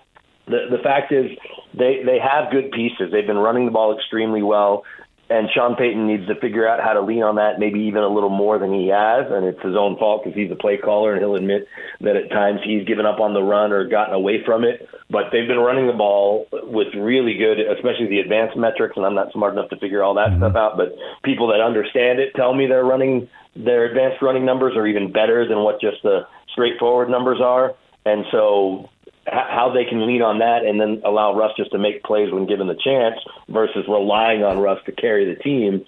[0.49, 1.31] the the fact is
[1.73, 3.11] they they have good pieces.
[3.11, 4.83] They've been running the ball extremely well,
[5.29, 8.09] and Sean Payton needs to figure out how to lean on that maybe even a
[8.09, 11.13] little more than he has, and it's his own fault because he's a play caller
[11.13, 11.67] and he'll admit
[12.01, 14.89] that at times he's given up on the run or gotten away from it.
[15.09, 19.15] But they've been running the ball with really good, especially the advanced metrics, and I'm
[19.15, 20.41] not smart enough to figure all that mm-hmm.
[20.41, 20.77] stuff out.
[20.77, 25.11] But people that understand it tell me they're running their advanced running numbers are even
[25.11, 27.75] better than what just the straightforward numbers are.
[28.05, 28.89] And so
[29.31, 32.45] how they can lean on that and then allow Russ just to make plays when
[32.45, 33.15] given the chance
[33.49, 35.85] versus relying on Russ to carry the team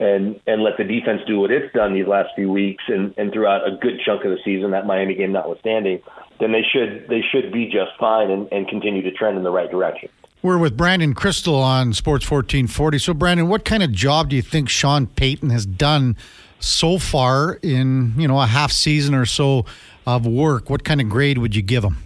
[0.00, 3.32] and and let the defense do what it's done these last few weeks and, and
[3.32, 6.00] throughout a good chunk of the season, that Miami game notwithstanding,
[6.40, 9.50] then they should they should be just fine and, and continue to trend in the
[9.50, 10.08] right direction.
[10.42, 12.98] We're with Brandon Krisztal on Sports 1440.
[12.98, 16.16] So, Brandon, what kind of job do you think Sean Payton has done
[16.60, 19.64] so far in you know a half season or so
[20.06, 20.68] of work?
[20.68, 21.98] What kind of grade would you give him?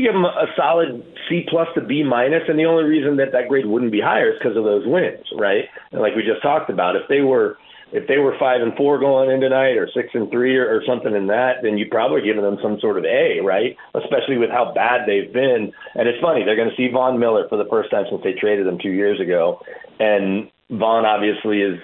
[0.00, 3.32] You give them a solid C plus to B minus, and the only reason that
[3.32, 5.64] that grade wouldn't be higher is because of those wins, right?
[5.92, 7.58] And like we just talked about, if they were
[7.92, 10.82] if they were five and four going in tonight, or six and three, or, or
[10.86, 13.76] something in that, then you'd probably give them some sort of A, right?
[13.94, 15.70] Especially with how bad they've been.
[15.94, 18.32] And it's funny they're going to see Von Miller for the first time since they
[18.32, 19.60] traded him two years ago,
[19.98, 21.78] and Von obviously is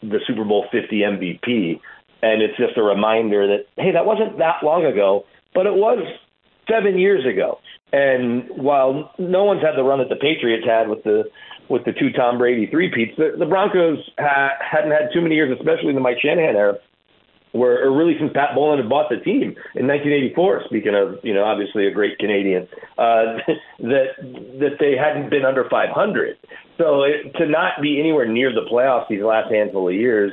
[0.00, 1.80] the Super Bowl 50 MVP,
[2.22, 6.00] and it's just a reminder that hey, that wasn't that long ago, but it was
[6.70, 7.58] seven years ago.
[7.92, 11.24] And while no one's had the run that the Patriots had with the
[11.68, 15.34] with the two Tom Brady three peats, the, the Broncos ha- hadn't had too many
[15.34, 16.74] years, especially in the Mike Shanahan era,
[17.52, 20.64] where or really since Pat Bowlen had bought the team in 1984.
[20.66, 23.38] Speaking of, you know, obviously a great Canadian, uh,
[23.80, 24.14] that
[24.58, 26.36] that they hadn't been under 500.
[26.78, 30.32] So it, to not be anywhere near the playoffs these last handful of years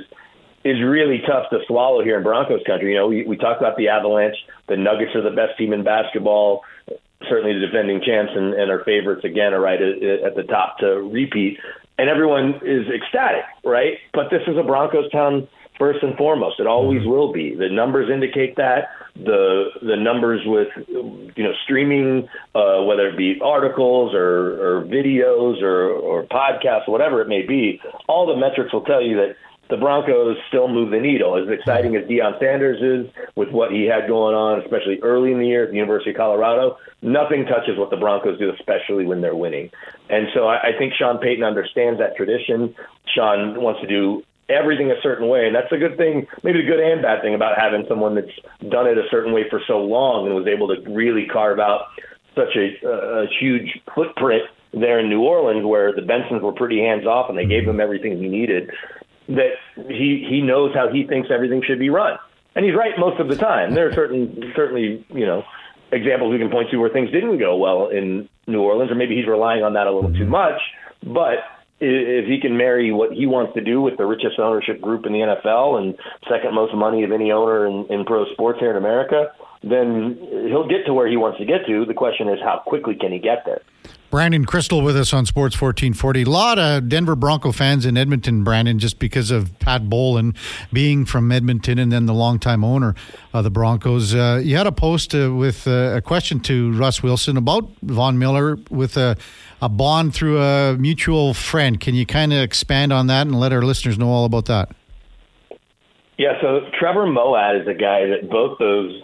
[0.67, 2.93] is really tough to swallow here in Broncos country.
[2.93, 4.35] You know, we, we talked about the Avalanche.
[4.67, 6.61] The Nuggets are the best team in basketball.
[7.29, 10.79] Certainly the defending champs and, and our favorites again are right at, at the top
[10.79, 11.57] to repeat.
[11.97, 13.97] And everyone is ecstatic, right?
[14.13, 15.47] But this is a Broncos town
[15.79, 16.59] first and foremost.
[16.59, 17.09] It always mm-hmm.
[17.09, 17.55] will be.
[17.55, 18.89] The numbers indicate that.
[19.15, 25.61] The the numbers with you know streaming, uh, whether it be articles or, or videos
[25.63, 29.35] or, or podcasts, whatever it may be, all the metrics will tell you that
[29.69, 31.35] the Broncos still move the needle.
[31.35, 35.39] As exciting as Deion Sanders is with what he had going on, especially early in
[35.39, 39.21] the year at the University of Colorado, nothing touches what the Broncos do, especially when
[39.21, 39.69] they're winning.
[40.09, 42.75] And so I, I think Sean Payton understands that tradition.
[43.13, 46.65] Sean wants to do everything a certain way, and that's a good thing, maybe a
[46.65, 48.31] good and bad thing about having someone that's
[48.69, 51.87] done it a certain way for so long and was able to really carve out
[52.35, 57.05] such a, a huge footprint there in New Orleans, where the Bensons were pretty hands
[57.05, 58.71] off and they gave him everything he needed
[59.29, 59.51] that
[59.87, 62.17] he he knows how he thinks everything should be run,
[62.55, 63.73] and he's right most of the time.
[63.73, 65.43] There are certain certainly you know
[65.91, 69.15] examples we can point to where things didn't go well in New Orleans, or maybe
[69.15, 70.59] he's relying on that a little too much.
[71.03, 71.39] But
[71.79, 75.13] if he can marry what he wants to do with the richest ownership group in
[75.13, 75.95] the NFL and
[76.29, 80.17] second most money of any owner in, in pro sports here in America, then
[80.49, 81.85] he'll get to where he wants to get to.
[81.85, 83.61] The question is, how quickly can he get there?
[84.09, 86.23] Brandon Krisztal with us on Sports 1440.
[86.23, 90.33] A lot of Denver Bronco fans in Edmonton, Brandon, just because of Pat Bowlen
[90.71, 92.95] being from Edmonton and then the longtime owner
[93.33, 94.15] of the Broncos.
[94.15, 98.17] Uh, you had a post uh, with uh, a question to Russ Wilson about Von
[98.17, 99.17] Miller with a,
[99.61, 101.79] a bond through a mutual friend.
[101.79, 104.69] Can you kind of expand on that and let our listeners know all about that?
[106.17, 109.01] Yeah, so Trevor Moawad is a guy that both those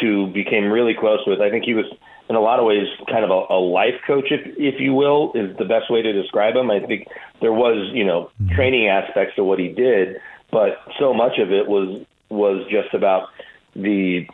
[0.00, 1.40] two became really close with.
[1.40, 1.86] I think he was
[2.32, 5.32] in a lot of ways kind of a, a life coach, if if you will,
[5.34, 6.70] is the best way to describe him.
[6.70, 7.06] I think
[7.42, 8.54] there was you know mm-hmm.
[8.54, 10.16] training aspects to what he did,
[10.50, 13.28] but so much of it was was just about
[13.76, 14.24] the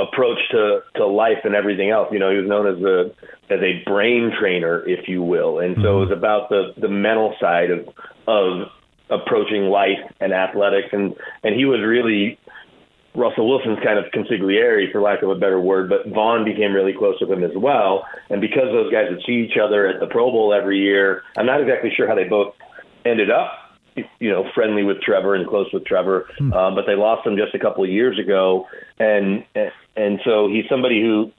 [0.00, 2.08] approach to to life and everything else.
[2.10, 5.76] You know, he was known as a as a brain trainer, if you will, and
[5.80, 6.18] so it was mm-hmm.
[6.18, 7.88] about the the mental side of
[8.26, 8.66] of
[9.10, 12.38] approaching life and athletics, and and he was really
[13.14, 16.94] Russell Wilson's kind of consigliere, for lack of a better word, but Von became really
[16.94, 18.06] close with him as well.
[18.30, 21.46] And because those guys would see each other at the Pro Bowl every year, I'm
[21.46, 22.54] not exactly sure how they both
[23.04, 23.52] ended up,
[23.94, 26.52] you know, friendly with Trevor and close with Trevor, hmm.
[26.54, 28.66] um, but they lost him just a couple of years ago,
[28.98, 29.44] and
[29.96, 31.30] and so he's somebody who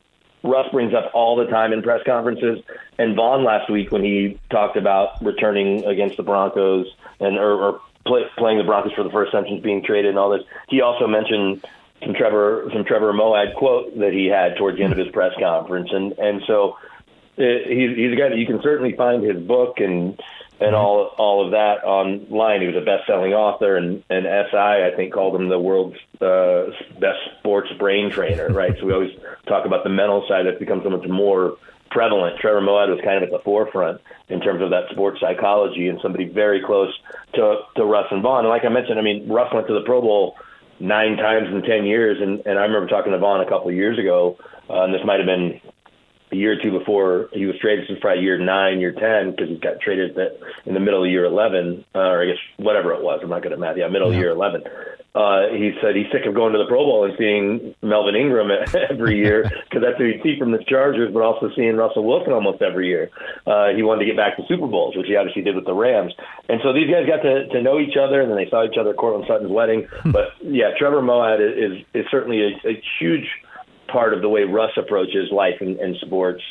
[0.43, 2.59] Russ brings up all the time in press conferences.
[2.99, 6.85] And Von last week when he talked about returning against the Broncos
[7.19, 10.19] and or, or play, playing the Broncos for the first time since being traded and
[10.19, 10.43] all this.
[10.69, 11.65] He also mentioned
[12.03, 15.31] some Trevor some Trevor Moawad quote that he had towards the end of his press
[15.39, 16.77] conference, and and so
[17.37, 20.19] it, uh, he's he's a guy that you can certainly find his book and
[20.59, 22.61] and all all of that online.
[22.61, 25.97] He was a best selling author, and and SI I think called him the world's
[26.21, 28.49] uh, best sports brain trainer.
[28.49, 31.57] Right, so we always talk about the mental side that becomes so much more
[31.91, 32.39] prevalent.
[32.39, 35.99] Trevor Moawad was kind of at the forefront in terms of that sports psychology and
[36.01, 36.93] somebody very close
[37.35, 38.39] to to Russ and Von.
[38.39, 40.35] And like I mentioned, I mean, Russ went to the Pro Bowl
[40.79, 43.75] nine times in ten years, and and I remember talking to Von a couple of
[43.75, 44.37] years ago,
[44.69, 45.61] uh, and this might have been
[46.33, 47.87] a year or two before he was traded.
[47.87, 50.17] This probably year nine, year ten, because he got traded
[50.65, 53.19] in the middle of year eleven, uh, or I guess whatever it was.
[53.23, 53.77] I'm not good at math.
[53.77, 54.17] Yeah, middle yeah.
[54.17, 54.63] of year eleven
[55.15, 58.49] uh, he said he's sick of going to the Pro Bowl and seeing Melvin Ingram
[58.89, 62.33] every year because that's who he'd see from the Chargers, but also seeing Russell Wilson
[62.33, 63.11] almost every year.
[63.45, 65.73] Uh, he wanted to get back to Super Bowls, which he obviously did with the
[65.73, 66.13] Rams.
[66.49, 68.77] And so these guys got to, to know each other, and then they saw each
[68.79, 69.87] other at Courtland Sutton's wedding.
[70.13, 73.25] But yeah, Trevor Moawad is, is, is certainly a, a huge
[73.93, 76.41] part of the way Russ approaches life and, and sports.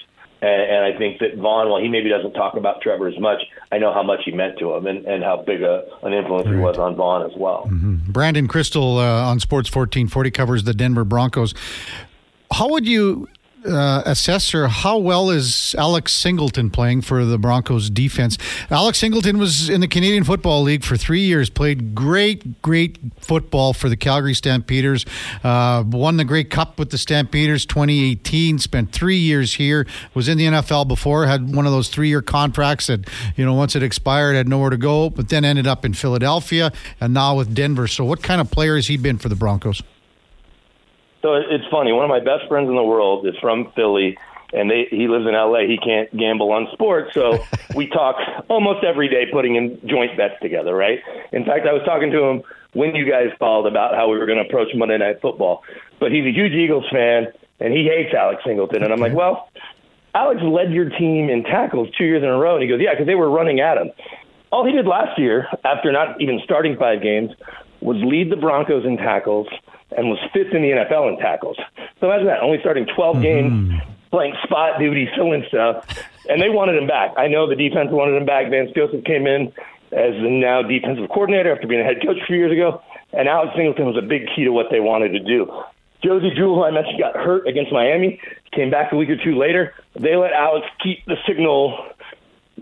[0.40, 3.42] And, and I think that Von, while he maybe doesn't talk about Trevor as much,
[3.70, 6.46] I know how much he meant to him and, and how big a, an influence
[6.46, 6.55] right.
[6.55, 7.64] he was on Von as well.
[7.66, 8.11] Mm-hmm.
[8.11, 11.55] Brandon Krisztal uh, on Sports 1440 covers the Denver Broncos.
[12.52, 13.28] How would you
[13.64, 18.38] uh, assessor, how well is Alex Singleton playing for the Broncos defense?
[18.70, 23.72] Alex Singleton was in the Canadian Football League for three years, played great, great football
[23.72, 25.07] for the Calgary Stampeders,
[25.44, 30.38] uh, won the Grey Cup with the Stampeders 2018, spent three years here, was in
[30.38, 33.83] the NFL before, had one of those three year contracts that, you know, once it
[33.83, 37.87] expired, had nowhere to go, but then ended up in Philadelphia and now with Denver.
[37.87, 39.83] So, what kind of player has he been for the Broncos?
[41.22, 41.92] So it's funny.
[41.92, 44.18] One of my best friends in the world is from Philly,
[44.52, 45.61] and they, he lives in LA.
[45.61, 47.38] He can't gamble on sports, so
[47.76, 48.16] we talk
[48.48, 50.74] almost every day, putting in joint bets together.
[50.74, 50.98] Right.
[51.32, 54.26] In fact, I was talking to him when you guys called about how we were
[54.26, 55.62] going to approach Monday Night Football.
[56.00, 57.28] But he's a huge Eagles fan,
[57.61, 58.82] and he hates Alex Singleton.
[58.82, 59.48] And I'm like, well,
[60.14, 62.54] Alex led your team in tackles two years in a row.
[62.54, 63.90] And he goes, yeah, because they were running at him.
[64.50, 67.30] All he did last year, after not even starting five games,
[67.83, 69.49] was lead the Broncos in tackles
[69.97, 71.57] and was fifth in the NFL in tackles.
[72.01, 73.23] So imagine that, only starting 12 mm-hmm.
[73.23, 75.85] games, playing spot duty, filling stuff,
[76.29, 77.12] and they wanted him back.
[77.16, 78.51] I know the defense wanted him back.
[78.51, 79.53] Vance Joseph came in
[79.92, 82.81] as the now defensive coordinator after being a head coach a few years ago,
[83.12, 85.51] and Alex Singleton was a big key to what they wanted to do.
[86.03, 88.21] Josey Jewell, who I mentioned, got hurt against Miami,
[88.53, 89.75] came back a week or two later.
[89.95, 91.79] They let Alex keep the signal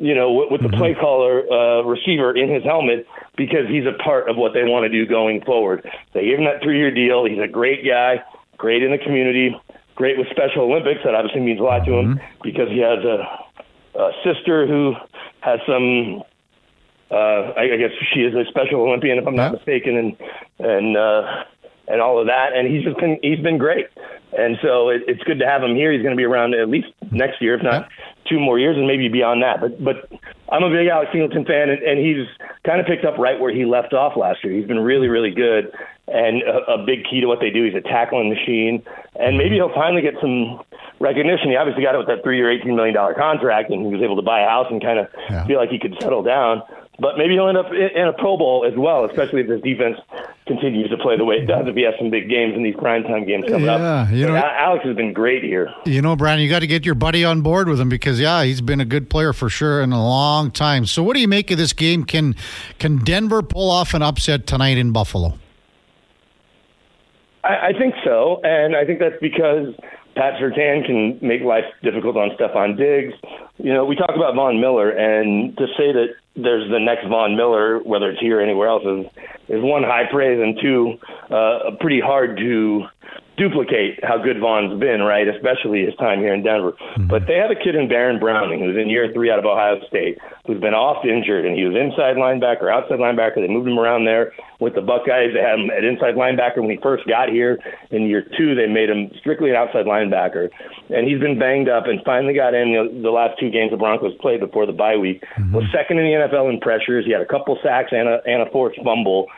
[0.00, 0.78] you know, with, with the mm-hmm.
[0.78, 4.84] play caller uh, receiver in his helmet because he's a part of what they want
[4.84, 5.86] to do going forward.
[6.14, 7.26] They gave him that three year deal.
[7.26, 8.24] He's a great guy,
[8.56, 9.54] great in the community,
[9.94, 11.00] great with Special Olympics.
[11.04, 12.24] That obviously means a lot to him mm-hmm.
[12.42, 14.94] because he has a, a sister who
[15.40, 16.24] has some.
[17.10, 20.16] Uh, I, I guess she is a Special Olympian, if I'm not mistaken, and
[20.60, 21.44] and uh,
[21.88, 22.54] and all of that.
[22.54, 23.86] And he's just been he's been great.
[24.32, 25.92] And so it, it's good to have him here.
[25.92, 27.88] He's going to be around at least next year, if not
[28.30, 29.60] two more years, and maybe beyond that.
[29.60, 30.08] But but
[30.48, 32.26] I'm a big Alex Singleton fan, and, and he's
[32.64, 34.54] kind of picked up right where he left off last year.
[34.54, 35.72] He's been really really good,
[36.08, 37.64] and a, a big key to what they do.
[37.64, 38.82] He's a tackling machine,
[39.18, 40.62] and maybe he'll finally get some
[41.00, 41.50] recognition.
[41.50, 44.16] He obviously got it with that three-year, eighteen million dollar contract, and he was able
[44.16, 45.46] to buy a house and kind of yeah.
[45.46, 46.62] feel like he could settle down.
[47.00, 49.96] But maybe he'll end up in a Pro Bowl as well, especially if this defense
[50.46, 51.66] continues to play the way it does.
[51.66, 54.36] If he has some big games in these primetime games coming yeah, up, you know,
[54.36, 55.72] Alex has been great here.
[55.86, 58.44] You know, Brian, you got to get your buddy on board with him because yeah,
[58.44, 60.84] he's been a good player for sure in a long time.
[60.84, 62.04] So, what do you make of this game?
[62.04, 62.36] Can
[62.78, 65.38] can Denver pull off an upset tonight in Buffalo?
[67.42, 69.74] I, I think so, and I think that's because
[70.16, 73.14] Pat Surtain can make life difficult on Stefon Diggs.
[73.56, 77.36] You know, we talk about Von Miller, and to say that there's the next Von
[77.36, 79.06] Miller, whether it's here or anywhere else, is,
[79.48, 80.94] is one high praise and two
[81.34, 82.84] uh, pretty hard to
[83.40, 85.24] duplicate how good Von's been, right?
[85.26, 86.72] Especially his time here in Denver.
[86.72, 87.09] Mm-hmm.
[87.09, 89.81] But they have a kid in Baron Browning who's in year three out of Ohio
[89.88, 93.40] State, who's been oft injured, and he was inside linebacker, outside linebacker.
[93.40, 95.33] They moved him around there with the Buckeyes.
[95.33, 97.57] They had him at inside linebacker when he first got here.
[97.90, 100.53] In year two, they made him strictly an outside linebacker,
[100.92, 103.81] and he's been banged up and finally got in you the last two games the
[103.81, 105.24] Broncos played before the bye week.
[105.40, 105.57] Mm-hmm.
[105.57, 107.09] Was second in the NFL in pressures.
[107.09, 109.33] He had a couple sacks and a, and a forced fumble,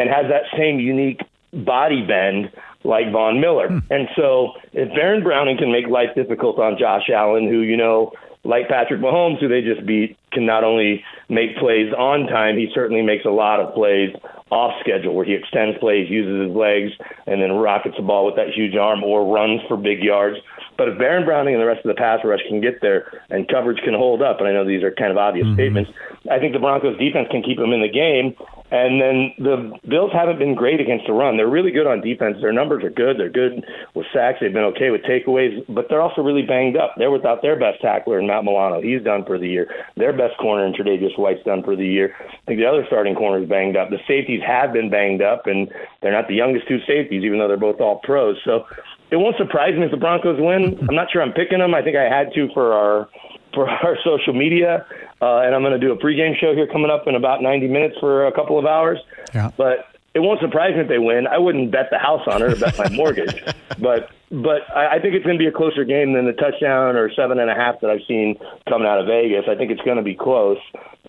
[0.00, 1.20] and has that same unique
[1.52, 2.50] body bend
[2.84, 3.68] like Von Miller.
[3.68, 3.78] Hmm.
[3.90, 8.12] And so if Baron Browning can make life difficult on Josh Allen, who, you know,
[8.44, 12.68] like Patrick Mahomes, who they just beat, can not only make plays on time, he
[12.74, 14.10] certainly makes a lot of plays
[14.50, 16.90] off schedule where he extends plays, uses his legs,
[17.26, 20.36] and then rockets the ball with that huge arm or runs for big yards.
[20.82, 23.46] But if Baron Browning and the rest of the pass rush can get there and
[23.46, 25.54] coverage can hold up, and I know these are kind of obvious mm-hmm.
[25.54, 25.90] statements,
[26.28, 28.34] I think the Broncos defense can keep them in the game.
[28.72, 31.36] And then the Bills haven't been great against the run.
[31.36, 32.38] They're really good on defense.
[32.40, 33.20] Their numbers are good.
[33.20, 33.62] They're good
[33.94, 34.38] with sacks.
[34.40, 36.94] They've been okay with takeaways, but they're also really banged up.
[36.96, 38.80] They're without their best tackler in Matt Milano.
[38.80, 39.68] He's done for the year.
[39.96, 42.16] Their best corner in Tre'Davious White's done for the year.
[42.18, 43.90] I think the other starting corner is banged up.
[43.90, 47.48] The safeties have been banged up, and they're not the youngest two safeties, even though
[47.48, 48.38] they're both all pros.
[48.42, 48.66] So
[49.12, 50.78] it won't surprise me if the Broncos win.
[50.88, 51.74] I'm not sure I'm picking them.
[51.74, 53.08] I think I had to for our
[53.52, 54.86] for our social media,
[55.20, 57.68] uh, and I'm going to do a pregame show here coming up in about 90
[57.68, 58.98] minutes for a couple of hours.
[59.34, 59.50] Yeah.
[59.56, 61.26] But it won't surprise me if they win.
[61.26, 63.36] I wouldn't bet the house on it or bet my mortgage,
[63.78, 66.96] but but I, I think it's going to be a closer game than the touchdown
[66.96, 69.44] or seven and a half that I've seen coming out of Vegas.
[69.46, 70.56] I think it's going to be close,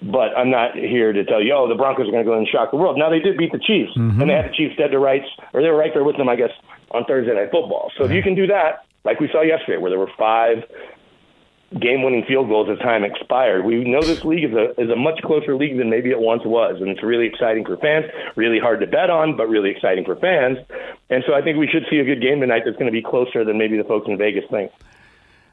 [0.01, 2.47] but I'm not here to tell you, oh, the Broncos are going to go and
[2.47, 2.97] shock the world.
[2.97, 4.19] Now they did beat the Chiefs, mm-hmm.
[4.19, 6.27] and they had the Chiefs dead to rights, or they were right there with them,
[6.27, 6.51] I guess,
[6.93, 7.91] on Thursday Night Football.
[7.97, 10.63] So if you can do that, like we saw yesterday, where there were five
[11.79, 13.65] game-winning field goals as time expired.
[13.65, 16.43] We know this league is a is a much closer league than maybe it once
[16.45, 18.05] was, and it's really exciting for fans.
[18.35, 20.59] Really hard to bet on, but really exciting for fans.
[21.09, 22.61] And so I think we should see a good game tonight.
[22.65, 24.71] That's going to be closer than maybe the folks in Vegas think.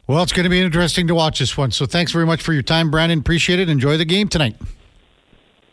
[0.07, 1.71] Well, it's going to be interesting to watch this one.
[1.71, 3.21] So thanks very much for your time, Brandon.
[3.21, 3.69] Appreciate it.
[3.69, 4.57] Enjoy the game tonight.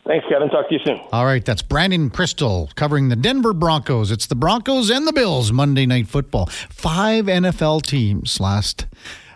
[0.08, 0.48] Thanks, Kevin.
[0.48, 0.98] Talk to you soon.
[1.12, 4.10] All right, that's Brandon Krisztal covering the Denver Broncos.
[4.10, 6.46] It's the Broncos and the Bills Monday Night Football.
[6.46, 8.86] Five NFL teams last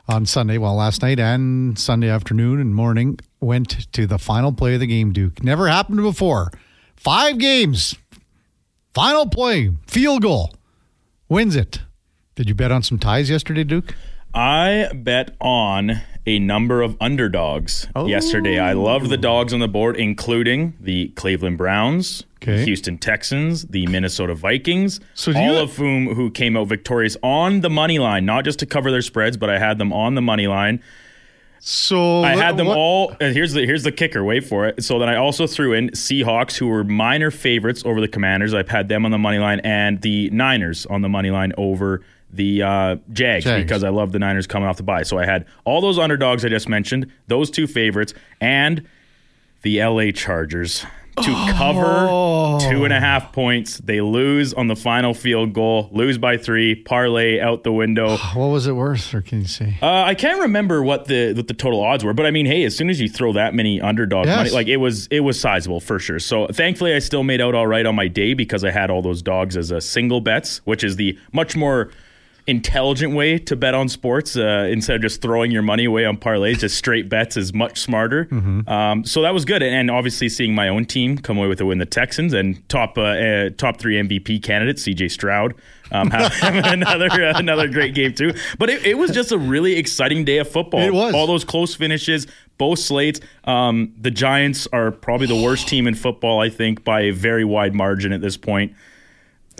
[0.08, 4.72] on Sunday, well, last night and Sunday afternoon and morning went to the final play
[4.72, 5.44] of the game, Duke.
[5.44, 6.50] Never happened before.
[6.96, 7.94] Five games,
[8.94, 10.54] final play, field goal,
[11.28, 11.80] wins it.
[12.34, 13.94] Did you bet on some ties yesterday, Duke?
[14.32, 18.06] I bet on a number of underdogs oh.
[18.06, 18.58] yesterday.
[18.58, 22.64] I love the dogs on the board, including the Cleveland Browns, okay.
[22.64, 27.70] Houston Texans, the Minnesota Vikings, so all of whom who came out victorious on the
[27.70, 30.46] money line, not just to cover their spreads, but I had them on the money
[30.46, 30.82] line.
[31.64, 33.16] So I had them what- all.
[33.20, 34.24] And here's the here's the kicker.
[34.24, 34.82] Wait for it.
[34.82, 38.52] So then I also threw in Seahawks, who were minor favorites over the Commanders.
[38.52, 42.02] I've had them on the money line, and the Niners on the money line over
[42.32, 43.64] the uh, Jags, Jags.
[43.64, 45.02] because I love the Niners coming off the bye.
[45.02, 48.86] So I had all those underdogs I just mentioned, those two favorites, and
[49.62, 50.84] the LA Chargers
[51.22, 51.52] to Oh.
[51.54, 53.76] cover two and a half points.
[53.78, 58.16] They lose on the final field goal, lose by three, parlay out the window.
[58.34, 59.76] What was it worth, or can you see?
[59.82, 62.64] Uh, I can't remember what the what the total odds were, but I mean, hey,
[62.64, 64.36] as soon as you throw that many underdog Yes.
[64.38, 66.18] money, like it was it was sizable for sure.
[66.18, 69.02] So thankfully, I still made out all right on my day because I had all
[69.02, 71.90] those dogs as a single bets, which is the much more
[72.46, 76.16] intelligent way to bet on sports uh, instead of just throwing your money away on
[76.16, 76.58] parlays.
[76.58, 78.28] Just straight bets is much smarter.
[78.72, 81.66] Um, so that was good, and obviously seeing my own team come away with a
[81.66, 85.08] win, the Texans and top uh, uh, top three MVP candidate C.J.
[85.08, 85.54] Stroud.
[85.90, 86.10] Um,
[86.42, 90.38] another uh, another great game too, but it, it was just a really exciting day
[90.38, 90.80] of football.
[90.80, 91.14] It was.
[91.14, 92.26] all those close finishes,
[92.56, 93.20] both slates.
[93.44, 97.44] Um, the Giants are probably the worst team in football, I think, by a very
[97.44, 98.74] wide margin at this point.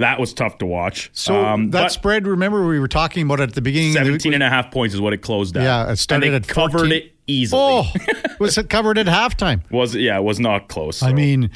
[0.03, 1.11] That was tough to watch.
[1.15, 3.97] So um, that spread, remember we were talking about it at the beginning.
[3.97, 4.21] of the week?
[4.21, 5.63] 17 and a half points is what it closed at.
[5.63, 6.93] Yeah, it started and they at covered 14.
[6.93, 7.61] it easily.
[7.63, 7.93] Oh,
[8.39, 9.69] was it covered at halftime?
[9.71, 11.03] Was yeah, it was not close.
[11.03, 11.51] I mean,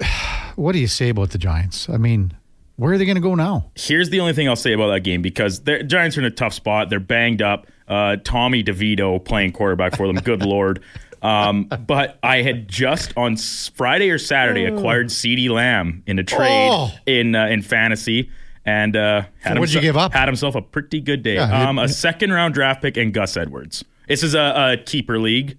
[0.56, 1.88] what do you say about the Giants?
[1.88, 2.32] I mean,
[2.76, 3.70] where are they going to go now?
[3.74, 6.30] here's the only thing I'll say about that game because the Giants are in a
[6.30, 6.88] tough spot.
[6.90, 7.66] They're banged up.
[7.88, 10.16] Uh, Tommy DeVito playing quarterback for them.
[10.16, 10.82] Good lord.
[11.22, 16.68] Um, but I had just on Friday or Saturday acquired CeeDee Lamb in a trade
[16.72, 16.90] Oh.
[17.06, 18.30] in uh, in fantasy.
[18.64, 20.12] And uh, had what'd you himself- give up?
[20.12, 21.34] Had himself a pretty good day.
[21.34, 23.84] Yeah, um, a second round draft pick and Gus Edwards.
[24.08, 25.56] This is a, a keeper league.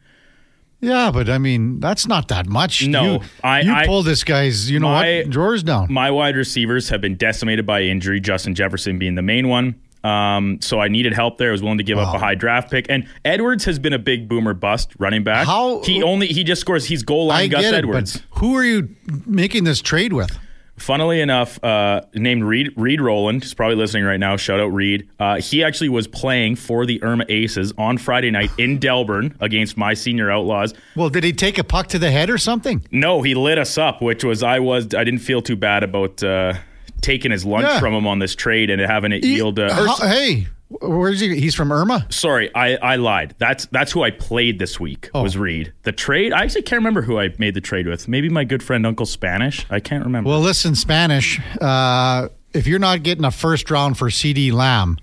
[0.80, 2.88] Yeah, but I mean, that's not that much.
[2.88, 5.92] No, you, I- you I- pulled this guy's, you know My- what, drawers down.
[5.94, 9.76] My wide receivers have been decimated by injury, Justin Jefferson being the main one.
[10.04, 11.50] Um, so I needed help there.
[11.50, 12.88] I was willing to give up a high draft pick.
[12.90, 15.46] And Edwards has been a big boomer bust running back.
[15.46, 18.22] How- he only he just scores he's goal line I Gus it, Edwards.
[18.32, 18.90] who are you
[19.26, 20.38] making this trade with?
[20.78, 24.36] Funnily enough, uh, named Reed Reed Roland, who's probably listening right now.
[24.36, 25.08] Shout out Reed.
[25.20, 29.78] Uh, he actually was playing for the Irma Aces on Friday night in Delburne against
[29.78, 30.74] my senior Outlaws.
[30.96, 32.84] Well, did he take a puck to the head or something?
[32.90, 36.24] No, he lit us up, which was I was I didn't feel too bad about
[36.24, 36.54] uh,
[37.02, 37.80] taking his lunch Yeah.
[37.80, 39.60] from him on this trade and having it He- yield.
[39.60, 41.40] Uh, or- how- hey, where's he?
[41.40, 42.06] He's from Irma.
[42.10, 43.36] sorry, I, I lied.
[43.38, 45.24] That's that's who I played this week Oh.
[45.24, 45.74] was Reed.
[45.84, 48.08] The trade, I actually can't remember who I made the trade with.
[48.08, 49.66] Maybe my good friend Uncle Spanish.
[49.70, 50.30] I can't remember.
[50.30, 51.40] Well, listen, Spanish.
[51.60, 54.98] Uh, if you're not getting a first round for CeeDee Lamb,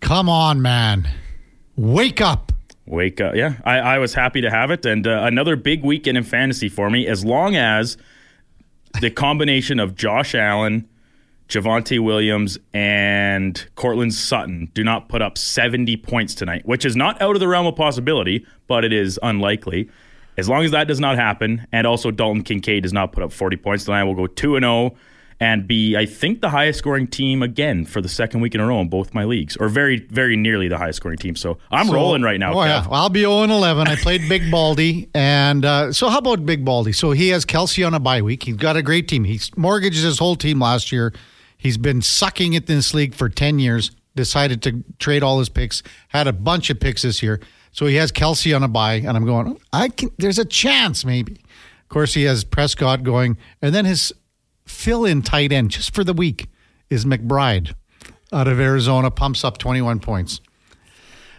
[0.00, 1.08] come on, man,
[1.76, 2.52] wake up.
[2.86, 3.34] Wake up.
[3.34, 4.84] Yeah, I, I was happy to have it.
[4.84, 7.96] And uh, another big weekend in fantasy for me, as long as
[9.00, 10.86] the combination of Josh Allen,
[11.48, 17.20] Javonte Williams, and Courtland Sutton do not put up 70 points tonight, which is not
[17.20, 19.88] out of the realm of possibility, but it is unlikely.
[20.36, 23.32] As long as that does not happen, and also Dalton Kincaid does not put up
[23.32, 24.94] 40 points tonight, we'll go 2 and 0
[25.40, 28.66] and be, I think, the highest scoring team again for the second week in a
[28.66, 31.36] row in both my leagues, or very, very nearly the highest scoring team.
[31.36, 32.54] So I'm So- rolling right now.
[32.54, 32.86] Oh, yeah.
[32.86, 33.86] Well, I'll be 0 and 11.
[33.88, 35.08] I played Big Baldy.
[35.14, 36.92] And uh, so, how about Big Baldy?
[36.92, 38.44] So, he has Kelce on a bye week.
[38.44, 39.24] He's got a great team.
[39.24, 41.12] He mortgaged his whole team last year.
[41.64, 45.48] He's been sucking it in this league for 10 years, decided to trade all his
[45.48, 47.40] picks, had a bunch of picks this year.
[47.72, 48.96] So, he has Kelce on a bye.
[48.96, 51.32] And I'm going, I can, there's a chance maybe.
[51.32, 53.38] Of course, he has Prescott going.
[53.62, 54.12] And then his
[54.66, 56.48] fill in tight end just for the week
[56.90, 57.74] is McBride
[58.30, 60.42] out of Arizona, pumps up 21 points.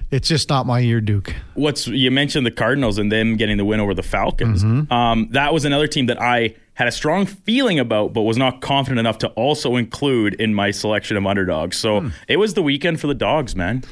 [0.10, 1.36] It's just not my year, Duke.
[1.54, 4.64] what's you mentioned the Cardinals and them getting the win over the Falcons.
[4.64, 4.92] Mm-hmm.
[4.92, 8.62] Um, that was another team that I had a strong feeling about, but was not
[8.62, 11.78] confident enough to also include in my selection of underdogs.
[11.78, 12.10] So Hmm.
[12.28, 13.84] it was the weekend for the dogs, man.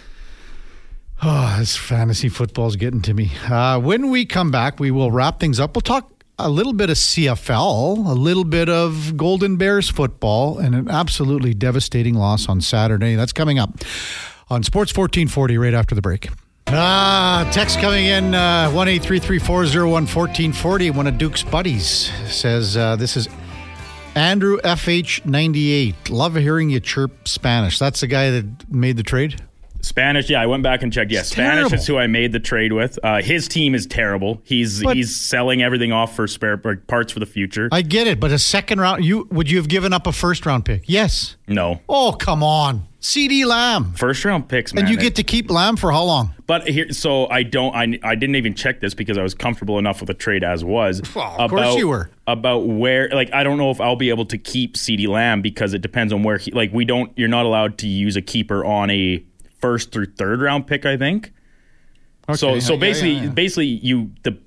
[1.22, 3.32] Oh, this fantasy football's getting to me.
[3.50, 5.76] Uh, when we come back, we will wrap things up.
[5.76, 6.10] We'll talk
[6.40, 11.54] a little bit of CFL, a little bit of Golden Bears football, and an absolutely
[11.54, 13.16] devastating loss on Saturday.
[13.16, 13.70] That's coming up
[14.50, 16.28] on Sports 1440 right after the break.
[16.68, 20.90] Ah, text coming in uh, one eight three three four zero one fourteen forty.
[20.92, 23.28] One of Duke's buddies says uh, this is
[24.16, 26.10] Andrew FH ninety eight.
[26.10, 27.78] Love hearing you chirp Spanish.
[27.78, 29.42] That's the guy that made the trade.
[29.82, 31.12] Spanish, yeah, I went back and checked.
[31.12, 31.74] Yeah, It's Spanish terrible.
[31.76, 32.98] is who I made the trade with.
[33.04, 34.42] Uh, his team is terrible.
[34.46, 37.68] He's But- he's selling everything off for spare parts for the future.
[37.70, 40.46] I get it, but a second round, you would you have given up a first
[40.46, 40.84] round pick?
[40.88, 41.36] Yes.
[41.50, 44.86] no, Oh, come on, CeeDee Lamb, first round picks, man.
[44.86, 46.34] and you get to keep Lamb for how long?
[46.48, 47.76] But here, so I don't.
[47.76, 50.64] I, I didn't even check this because I was comfortable enough with the trade as
[50.64, 51.02] was.
[51.14, 52.10] Well, of course you were.
[52.28, 55.74] About where, like, I don't know if I'll be able to keep CeeDee Lamb because
[55.74, 56.52] it depends on where he.
[56.52, 57.12] Like, we don't.
[57.18, 59.22] You're not allowed to use a keeper on a
[59.60, 60.86] first through third round pick.
[60.86, 61.34] I think.
[62.30, 62.38] Okay.
[62.38, 63.30] So so basically yeah, yeah.
[63.32, 64.38] basically you the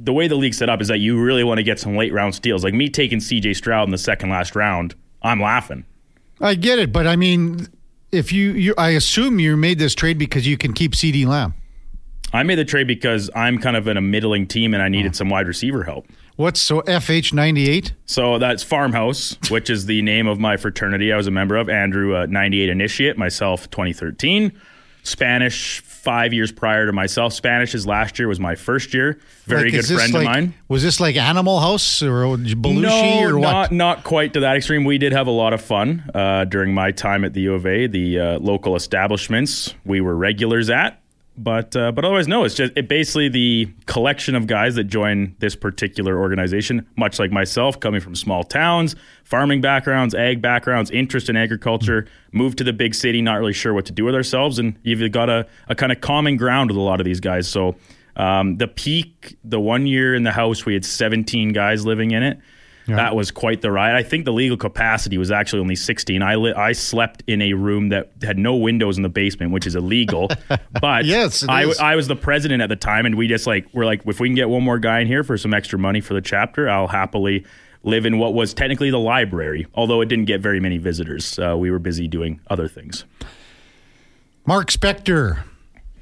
[0.00, 2.14] the way the league set up is that you really want to get some late
[2.14, 2.64] round steals.
[2.64, 5.84] Like me taking CJ Stroud in the second last round, I'm laughing.
[6.40, 7.68] I get it, but I mean,
[8.12, 11.54] if you, you I assume you made this trade because you can keep CeeDee Lamb.
[12.32, 15.12] I made the trade because I'm kind of in a middling team and I needed
[15.12, 15.14] oh.
[15.14, 16.06] some wide receiver help.
[16.36, 17.92] What's so FH98?
[18.06, 21.68] So that's Farmhouse, which is the name of my fraternity I was a member of.
[21.68, 24.52] Andrew, uh, 98 initiate, myself, 2013.
[25.02, 27.34] Spanish five years prior to myself.
[27.34, 29.20] Spanish is last year was my first year.
[29.44, 30.54] Very like, good friend like, of mine.
[30.66, 33.52] Was this like Animal House or Belushi no, or what?
[33.52, 34.86] Not, not quite to that extreme.
[34.86, 37.66] We did have a lot of fun uh, during my time at the U of
[37.66, 37.88] A.
[37.88, 40.98] The uh, local establishments we were regulars at
[41.42, 45.34] but uh, but otherwise no it's just it basically the collection of guys that join
[45.38, 51.28] this particular organization much like myself coming from small towns farming backgrounds ag backgrounds interest
[51.28, 54.58] in agriculture moved to the big city not really sure what to do with ourselves.
[54.58, 57.48] And you've got a, a kind of common ground with a lot of these guys.
[57.48, 57.76] So
[58.16, 62.22] um, the peak the one year in the house we had 17 guys living in
[62.22, 62.38] it
[62.88, 62.96] yeah.
[62.96, 63.94] That was quite the ride.
[63.94, 66.22] I think the legal capacity was actually only 16.
[66.22, 69.66] I li- I slept in a room that had no windows in the basement, which
[69.66, 70.30] is illegal.
[70.80, 73.84] but yes, I, I was the president at the time, and we just like we're
[73.84, 76.14] like, if we can get one more guy in here for some extra money for
[76.14, 77.44] the chapter, I'll happily
[77.82, 81.38] live in what was technically the library, although it didn't get very many visitors.
[81.38, 83.04] Uh, we were busy doing other things.
[84.46, 85.42] Mark Spector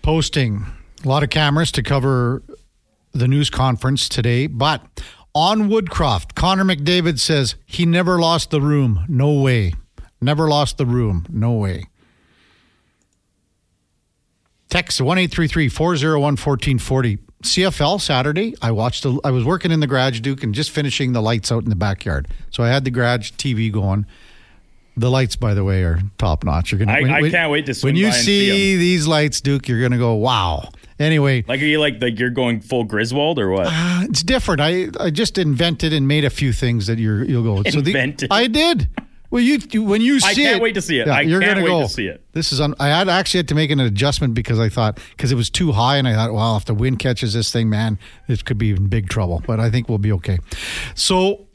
[0.02, 0.64] posting
[1.04, 2.42] a lot of cameras to cover
[3.12, 4.82] the news conference today, but
[5.36, 9.04] on Woodcroft, Connor McDavid says he never lost the room.
[9.06, 9.74] No way.
[10.18, 11.26] Never lost the room.
[11.28, 11.84] No way.
[14.70, 17.18] Text 1833 401 1440.
[17.42, 21.12] CFL Saturday, I watched, the, I was working in the garage, Duke, and just finishing
[21.12, 22.28] the lights out in the backyard.
[22.50, 24.06] So I had the garage TV going.
[24.96, 26.72] The lights, by the way, are top notch.
[26.72, 26.92] You're gonna.
[26.92, 27.78] I, when, I can't wait to.
[27.84, 31.78] when you see, see these lights, Duke, you're gonna go, "Wow!" Anyway, like are you
[31.78, 33.66] like like you're going full Griswold or what?
[33.68, 34.60] Uh, it's different.
[34.60, 37.62] I I just invented and made a few things that you're you'll go.
[37.70, 38.30] So invented.
[38.30, 38.88] The, I did.
[39.30, 41.08] Well, you, you when you see I can't it, wait to see it.
[41.08, 42.24] Yeah, I you're can't gonna wait go, to see it.
[42.32, 42.60] This is.
[42.60, 45.50] Un, I had actually had to make an adjustment because I thought because it was
[45.50, 48.56] too high, and I thought, well, if the wind catches this thing, man, this could
[48.56, 49.42] be in big trouble.
[49.46, 50.38] But I think we'll be okay.
[50.94, 51.46] So,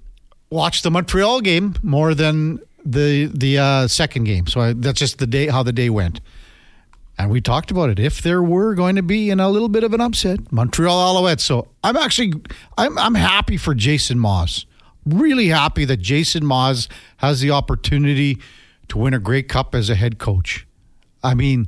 [0.49, 4.47] watch the Montreal game more than the the uh, second game.
[4.47, 6.19] So I, that's just the day how the day went.
[7.21, 7.99] And we talked about it.
[7.99, 11.41] If there were going to be in a little bit of an upset, Montreal Alouettes.
[11.41, 12.33] So I'm actually
[12.79, 14.65] I'm I'm happy for Jason Maas.
[15.05, 18.39] Really happy that Jason Maas has the opportunity
[18.87, 20.65] to win a Grey Cup as a head coach.
[21.23, 21.67] I mean,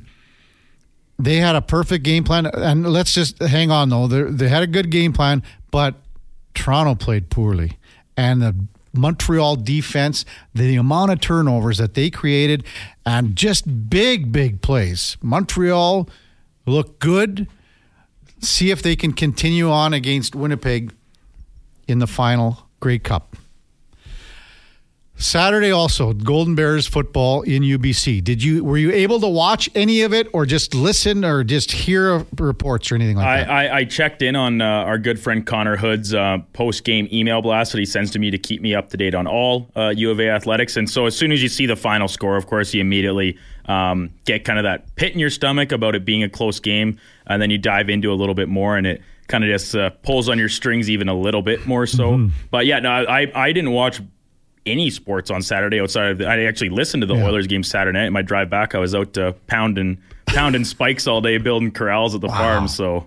[1.20, 4.08] they had a perfect game plan, and let's just hang on though.
[4.08, 5.94] They they had a good game plan, but
[6.54, 7.78] Toronto played poorly,
[8.16, 8.56] and the
[8.94, 10.24] Montreal defense,
[10.54, 12.64] the amount of turnovers that they created,
[13.04, 15.16] and just big, big plays.
[15.22, 16.08] Montreal
[16.66, 17.48] look good.
[18.40, 20.92] See if they can continue on against Winnipeg
[21.88, 23.36] in the final Grey Cup.
[25.16, 28.22] Saturday also Golden Bears football in UBC.
[28.22, 31.70] Did you were you able to watch any of it, or just listen, or just
[31.70, 33.50] hear reports or anything like I, that?
[33.50, 37.42] I, I checked in on uh, our good friend Connor Hood's uh, post game email
[37.42, 39.94] blast that he sends to me to keep me up to date on all uh,
[39.96, 40.76] U of A athletics.
[40.76, 44.10] And so as soon as you see the final score, of course, you immediately um,
[44.24, 47.40] get kind of that pit in your stomach about it being a close game, and
[47.40, 50.28] then you dive into a little bit more, and it kind of just uh, pulls
[50.28, 52.12] on your strings even a little bit more so.
[52.12, 52.34] Mm-hmm.
[52.50, 54.00] But yeah, no, I I didn't watch
[54.66, 57.26] any sports on Saturday outside of the, I actually listened to the yeah.
[57.26, 58.06] Oilers game Saturday night.
[58.06, 62.14] In my drive back, I was out uh, pounding pounding spikes all day, building corrals
[62.14, 62.38] at the wow.
[62.38, 62.68] farm.
[62.68, 63.06] So,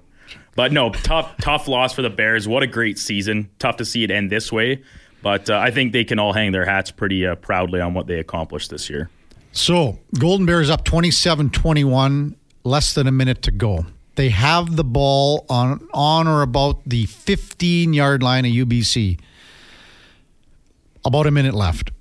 [0.56, 2.48] but no, tough tough loss for the Bears.
[2.48, 3.50] What a great season.
[3.60, 4.84] Tough to see it end this way,
[5.22, 8.08] but uh, I think they can all hang their hats pretty uh, proudly on what
[8.08, 9.10] they accomplished this year.
[9.52, 13.88] So, Golden Bears up 27-21, less than a minute to go.
[14.14, 19.20] They have the ball on on or about the 15 yard line of UBC.
[21.06, 21.92] About a minute left.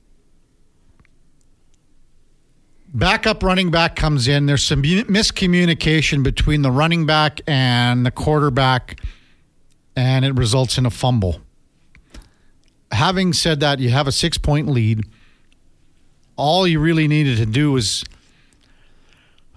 [2.96, 4.46] Backup running back comes in.
[4.46, 9.00] There's some miscommunication between the running back and the quarterback,
[9.94, 11.40] and it results in a fumble.
[12.92, 15.04] Having said that, you have a six point lead.
[16.36, 18.02] All you really needed to do was,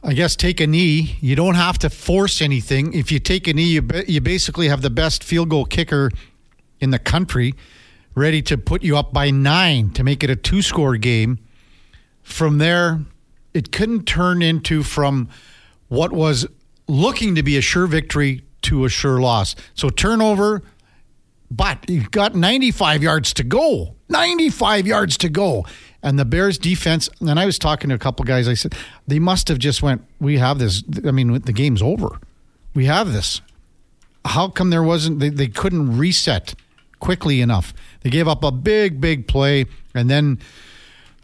[0.04, 1.18] I guess, take a knee.
[1.22, 2.94] You don't have to force anything.
[2.94, 6.12] If you take a knee, you, you basically have the best field goal kicker
[6.82, 7.54] in the country
[8.20, 11.40] ready to put you up by nine to make it a two score game.
[12.22, 13.00] From there,
[13.54, 15.30] it couldn't turn into from
[15.88, 16.46] what was
[16.88, 19.56] looking to be a sure victory to a sure loss.
[19.74, 20.62] So turnover,
[21.50, 23.96] but you've got 95 yards to go.
[24.10, 25.66] 95 yards to go.
[26.04, 28.76] And the Bears defense, and I was talking to a couple guys, I said,
[29.08, 30.84] they must have just went, we have this.
[31.06, 32.20] I mean, the game's over.
[32.74, 33.42] we have this.
[34.26, 35.20] How come there wasn't?
[35.20, 36.54] They, they couldn't reset
[37.00, 37.74] quickly enough.
[38.02, 40.40] They gave up a big, big play, and then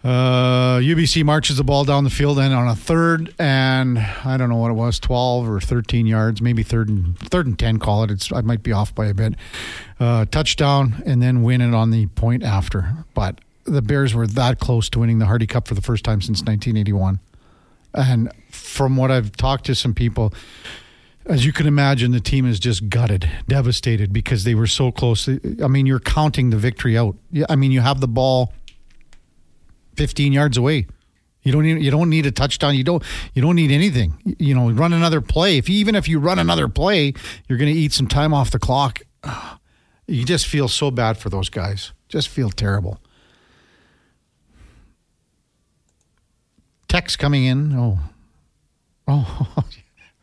[0.04, 4.50] uh, UBC marches the ball down the field, and on a third and I don't
[4.50, 7.80] know what it was, twelve or thirteen yards, maybe third and third and ten.
[7.80, 8.12] Call it.
[8.12, 9.34] It's I might be off by a bit.
[10.00, 13.06] Uh, touchdown, and then win it on the point after.
[13.16, 16.22] But the Bears were that close to winning the Hardy Cup for the first time
[16.22, 17.20] since 1981.
[17.96, 20.34] And from what I've talked to some people,
[21.28, 25.28] as you can imagine, the team is just gutted, devastated because they were so close.
[25.28, 27.16] I mean, you're counting the victory out.
[27.50, 28.54] I mean, you have the ball
[29.96, 30.88] 15 yards away.
[31.42, 32.76] You don't you don't need a touchdown.
[32.76, 33.04] You don't
[33.34, 34.36] you don't need anything.
[34.40, 35.58] You know, run another play.
[35.58, 37.14] If even if you run another play,
[37.48, 39.02] you're going to eat some time off the clock.
[40.08, 41.92] You just feel so bad for those guys.
[42.10, 43.00] Just feel terrible.
[46.88, 47.74] Text coming in.
[47.76, 48.00] Oh,
[49.08, 49.66] oh,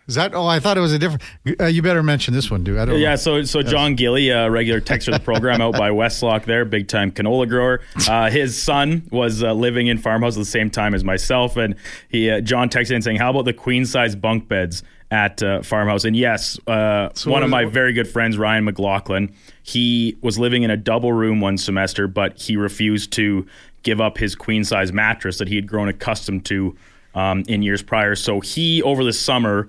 [0.08, 0.34] Is that?
[0.34, 1.22] Oh, I thought it was a different.
[1.60, 2.78] Uh, you better mention this one, dude.
[2.78, 2.98] I don't.
[2.98, 3.10] Yeah.
[3.10, 3.16] Know.
[3.16, 6.88] So, so John Gilly, a regular texter of the program out by Westlock, there, big
[6.88, 7.80] time canola grower.
[8.08, 11.76] Uh, his son was uh, living in farmhouse at the same time as myself, and
[12.08, 14.82] he uh, John texted in saying, "How about the queen size bunk beds
[15.12, 19.32] at uh, farmhouse?" And yes, uh, so one of my very good friends, Ryan McLaughlin,
[19.62, 23.46] he was living in a double room one semester, but he refused to
[23.84, 26.76] give up his queen size mattress that he had grown accustomed to
[27.14, 28.16] um, in years prior.
[28.16, 29.68] So he over the summer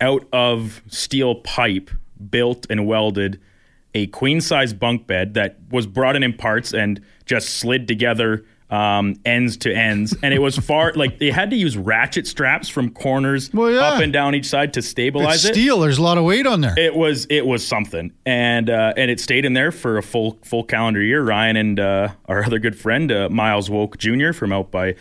[0.00, 1.90] out of steel pipe
[2.30, 3.40] built and welded
[3.94, 8.44] a queen size bunk bed that was brought in in parts and just slid together
[8.68, 10.14] um, ends to ends.
[10.22, 13.80] And it was far like they had to use ratchet straps from corners well, yeah.
[13.80, 15.54] up and down each side to stabilize it's it.
[15.54, 16.78] Steel, there's a lot of weight on there.
[16.78, 20.38] It was it was something, and uh, and it stayed in there for a full
[20.44, 21.22] full calendar year.
[21.22, 24.32] Ryan and uh, our other good friend uh, Miles Woke Jr.
[24.32, 24.96] from out by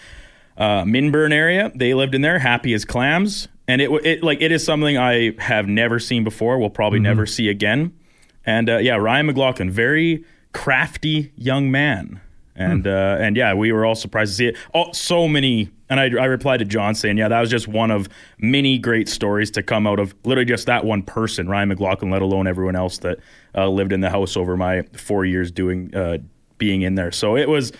[0.57, 4.51] uh, Minburn area, they lived in there, happy as clams and it, it like it
[4.51, 6.59] is something I have never seen before.
[6.59, 7.03] We'll probably mm-hmm.
[7.03, 7.97] never see again.
[8.45, 12.21] And uh, yeah, Ryan McLaughlin, very crafty young man,
[12.55, 12.91] and mm.
[12.91, 14.57] uh, and yeah, we were all surprised to see it.
[14.73, 15.71] Oh, so many.
[15.87, 18.09] And I, I replied to John saying, yeah, that was just one of
[18.39, 22.23] many great stories to come out of literally just that one person, Ryan McLaughlin, let
[22.23, 23.19] alone everyone else that
[23.53, 26.17] uh, lived in the house over my four years doing uh,
[26.57, 27.11] being in there.
[27.11, 27.71] So it was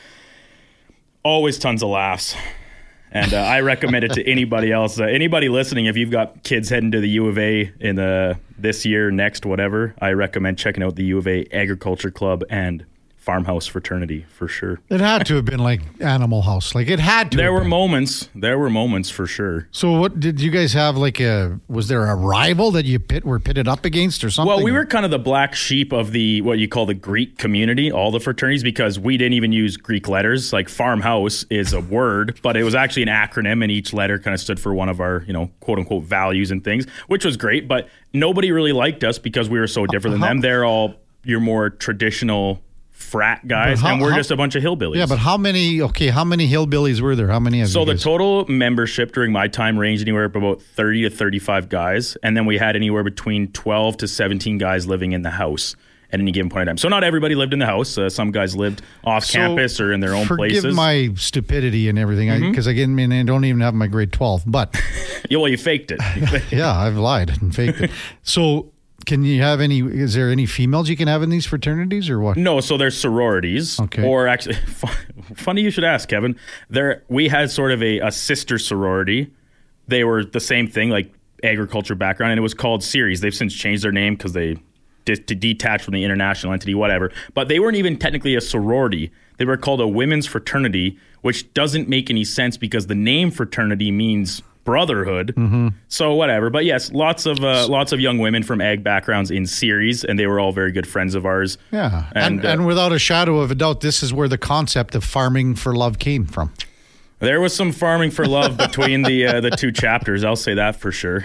[1.23, 2.35] always tons of laughs
[3.15, 4.99] and uh, I recommend it to anybody else.
[4.99, 8.37] Uh, anybody listening, if you've got kids heading to the U of A in the
[8.57, 12.85] this year, next, whatever, I recommend checking out the U of A Agriculture Club and
[13.25, 14.79] farmhouse fraternity for sure.
[14.87, 16.75] It had to have been like Animal House.
[16.75, 17.37] Like it had to.
[17.37, 17.69] There were been.
[17.69, 18.29] moments.
[18.35, 19.67] There were moments for sure.
[19.71, 20.95] So what did you guys have?
[20.95, 24.47] Like a was there a rival that you pit were pitted up against or something?
[24.47, 27.39] Well, we were kind of the black sheep of the what you call the Greek
[27.39, 30.53] community, all the fraternities, because we didn't even use Greek letters.
[30.53, 34.35] Like farmhouse is a word, but it was actually an acronym, and each letter kind
[34.35, 37.37] of stood for one of our you know quote unquote values and things, which was
[37.37, 37.67] great.
[37.67, 40.41] But nobody really liked us because we were so different than them.
[40.41, 42.61] They're all your more traditional
[42.95, 44.95] frat guys, how, and we're how, just a bunch of hillbillies.
[44.95, 45.81] Yeah, but how many?
[45.81, 47.27] Okay, how many hillbillies were there?
[47.27, 47.59] How many?
[47.59, 47.73] Have you?
[47.73, 52.17] So the total membership during my time ranged anywhere from about thirty to thirty-five guys,
[52.23, 55.75] and then we had anywhere between twelve to seventeen guys living in the house
[56.11, 56.77] at any given point in time.
[56.77, 57.97] So not everybody lived in the house.
[57.97, 60.75] Uh, some guys lived off so campus or in their own forgive places.
[60.75, 62.79] my stupidity and everything, because mm-hmm.
[62.79, 64.43] I, I, mean, I don't even have my grade twelve.
[64.45, 64.75] But
[65.29, 65.99] yeah, well, you faked it.
[66.51, 67.91] yeah, I've lied and faked it.
[68.23, 68.71] So
[69.05, 69.79] can you have any?
[69.79, 72.37] Is there any females you can have in these fraternities or what?
[72.37, 73.79] No, so there's sororities.
[73.79, 74.03] Okay.
[74.03, 74.55] Or actually,
[75.35, 76.37] funny you should ask, Kevin.
[76.69, 79.31] There, we had sort of a, a sister sorority.
[79.87, 83.21] They were the same thing, like agriculture background, and it was called Ceres.
[83.21, 84.57] They've since changed their name because they
[85.05, 87.11] to detach from the international entity, whatever.
[87.35, 89.11] But they weren't even technically a sorority.
[89.37, 93.91] They were called a women's fraternity, which doesn't make any sense because the name fraternity
[93.91, 95.33] means brotherhood.
[95.37, 95.69] Mm-hmm.
[95.87, 96.49] So whatever.
[96.49, 100.19] But yes, lots of uh, lots of young women from ag backgrounds in Ceres, and
[100.19, 101.57] they were all very good friends of ours.
[101.71, 104.37] Yeah, and and, uh, and without a shadow of a doubt, this is where the
[104.37, 106.51] concept of farming for love came from.
[107.19, 110.25] There was some farming for love between the uh, the two chapters.
[110.25, 111.23] I'll say that for sure.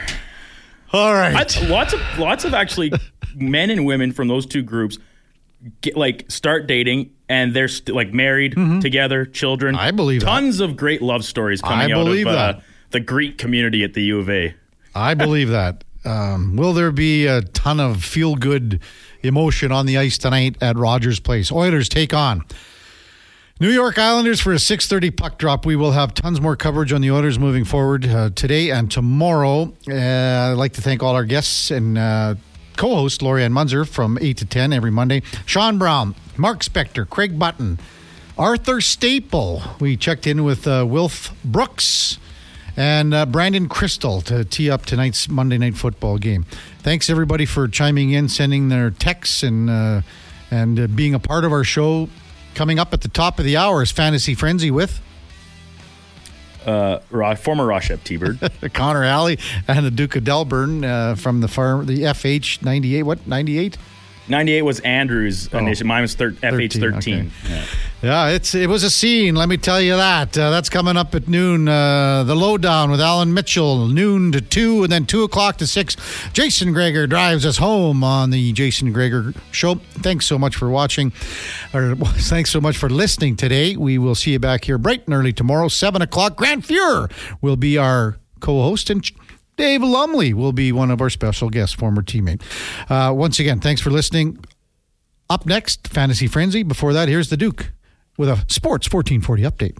[0.92, 2.92] All right, I, lots of lots of actually
[3.34, 4.98] men and women from those two groups
[5.80, 8.80] get like start dating and they're st- like married mm-hmm.
[8.80, 9.76] together, children.
[9.76, 10.64] I believe tons that.
[10.64, 12.60] of great love stories coming I out of uh,
[12.90, 14.54] the Greek community at the U of A.
[14.94, 15.84] I believe that.
[16.04, 18.80] Um, will there be a ton of feel good
[19.22, 21.52] emotion on the ice tonight at Rogers Place?
[21.52, 22.44] Oilers take on
[23.60, 25.66] New York Islanders for a 6:30 puck drop.
[25.66, 29.74] We will have tons more coverage on the Oilers moving forward uh, today and tomorrow.
[29.86, 32.36] Uh, I'd like to thank all our guests and uh,
[32.78, 35.22] co-host Lorianne Munzer from 8 to 10 every Monday.
[35.44, 37.78] Sean Brown, Mark Spector, Craig Button,
[38.38, 39.62] Arthur Staple.
[39.78, 42.16] We checked in with uh, Wilf Brooks
[42.80, 46.46] and uh, Brandon Krisztal to tee up tonight's Monday Night Football game.
[46.78, 50.00] Thanks everybody for chiming in, sending their texts, and uh,
[50.50, 52.08] and uh, being a part of our show.
[52.54, 54.98] Coming up at the top of the hour is Fantasy Frenzy with
[56.64, 57.00] uh,
[57.36, 61.98] former Rochep T-Bird, Connor Alley, and the Duke of Delburne uh, from the farm, the
[61.98, 63.02] FH ninety eight.
[63.02, 63.76] What ninety eight?
[64.30, 65.86] 98 was Andrew's oh, initial.
[65.86, 66.96] Mine was thir- FH 13.
[66.96, 67.30] Okay.
[67.48, 67.64] Yeah.
[68.02, 68.28] yeah.
[68.28, 69.34] it's it was a scene.
[69.34, 70.38] Let me tell you that.
[70.38, 71.68] Uh, that's coming up at noon.
[71.68, 75.96] Uh, the lowdown with Allan Mitchell, noon to two, and then two o'clock to six.
[76.32, 79.74] Jason Gregor drives us home on the Jason Gregor Show.
[79.74, 81.12] Thanks so much for watching,
[81.74, 83.76] or thanks so much for listening today.
[83.76, 86.36] We will see you back here bright and early tomorrow, seven o'clock.
[86.36, 87.10] Grant Fuhrer
[87.42, 89.04] will be our co-host and
[89.56, 92.42] Dave Lumley will be one of our special guests, former teammate.
[92.88, 94.38] Uh, once again, thanks for listening.
[95.28, 96.62] Up next, Fantasy Frenzy.
[96.62, 97.72] Before that, here's the Duke
[98.16, 99.78] with a Sports 1440 update.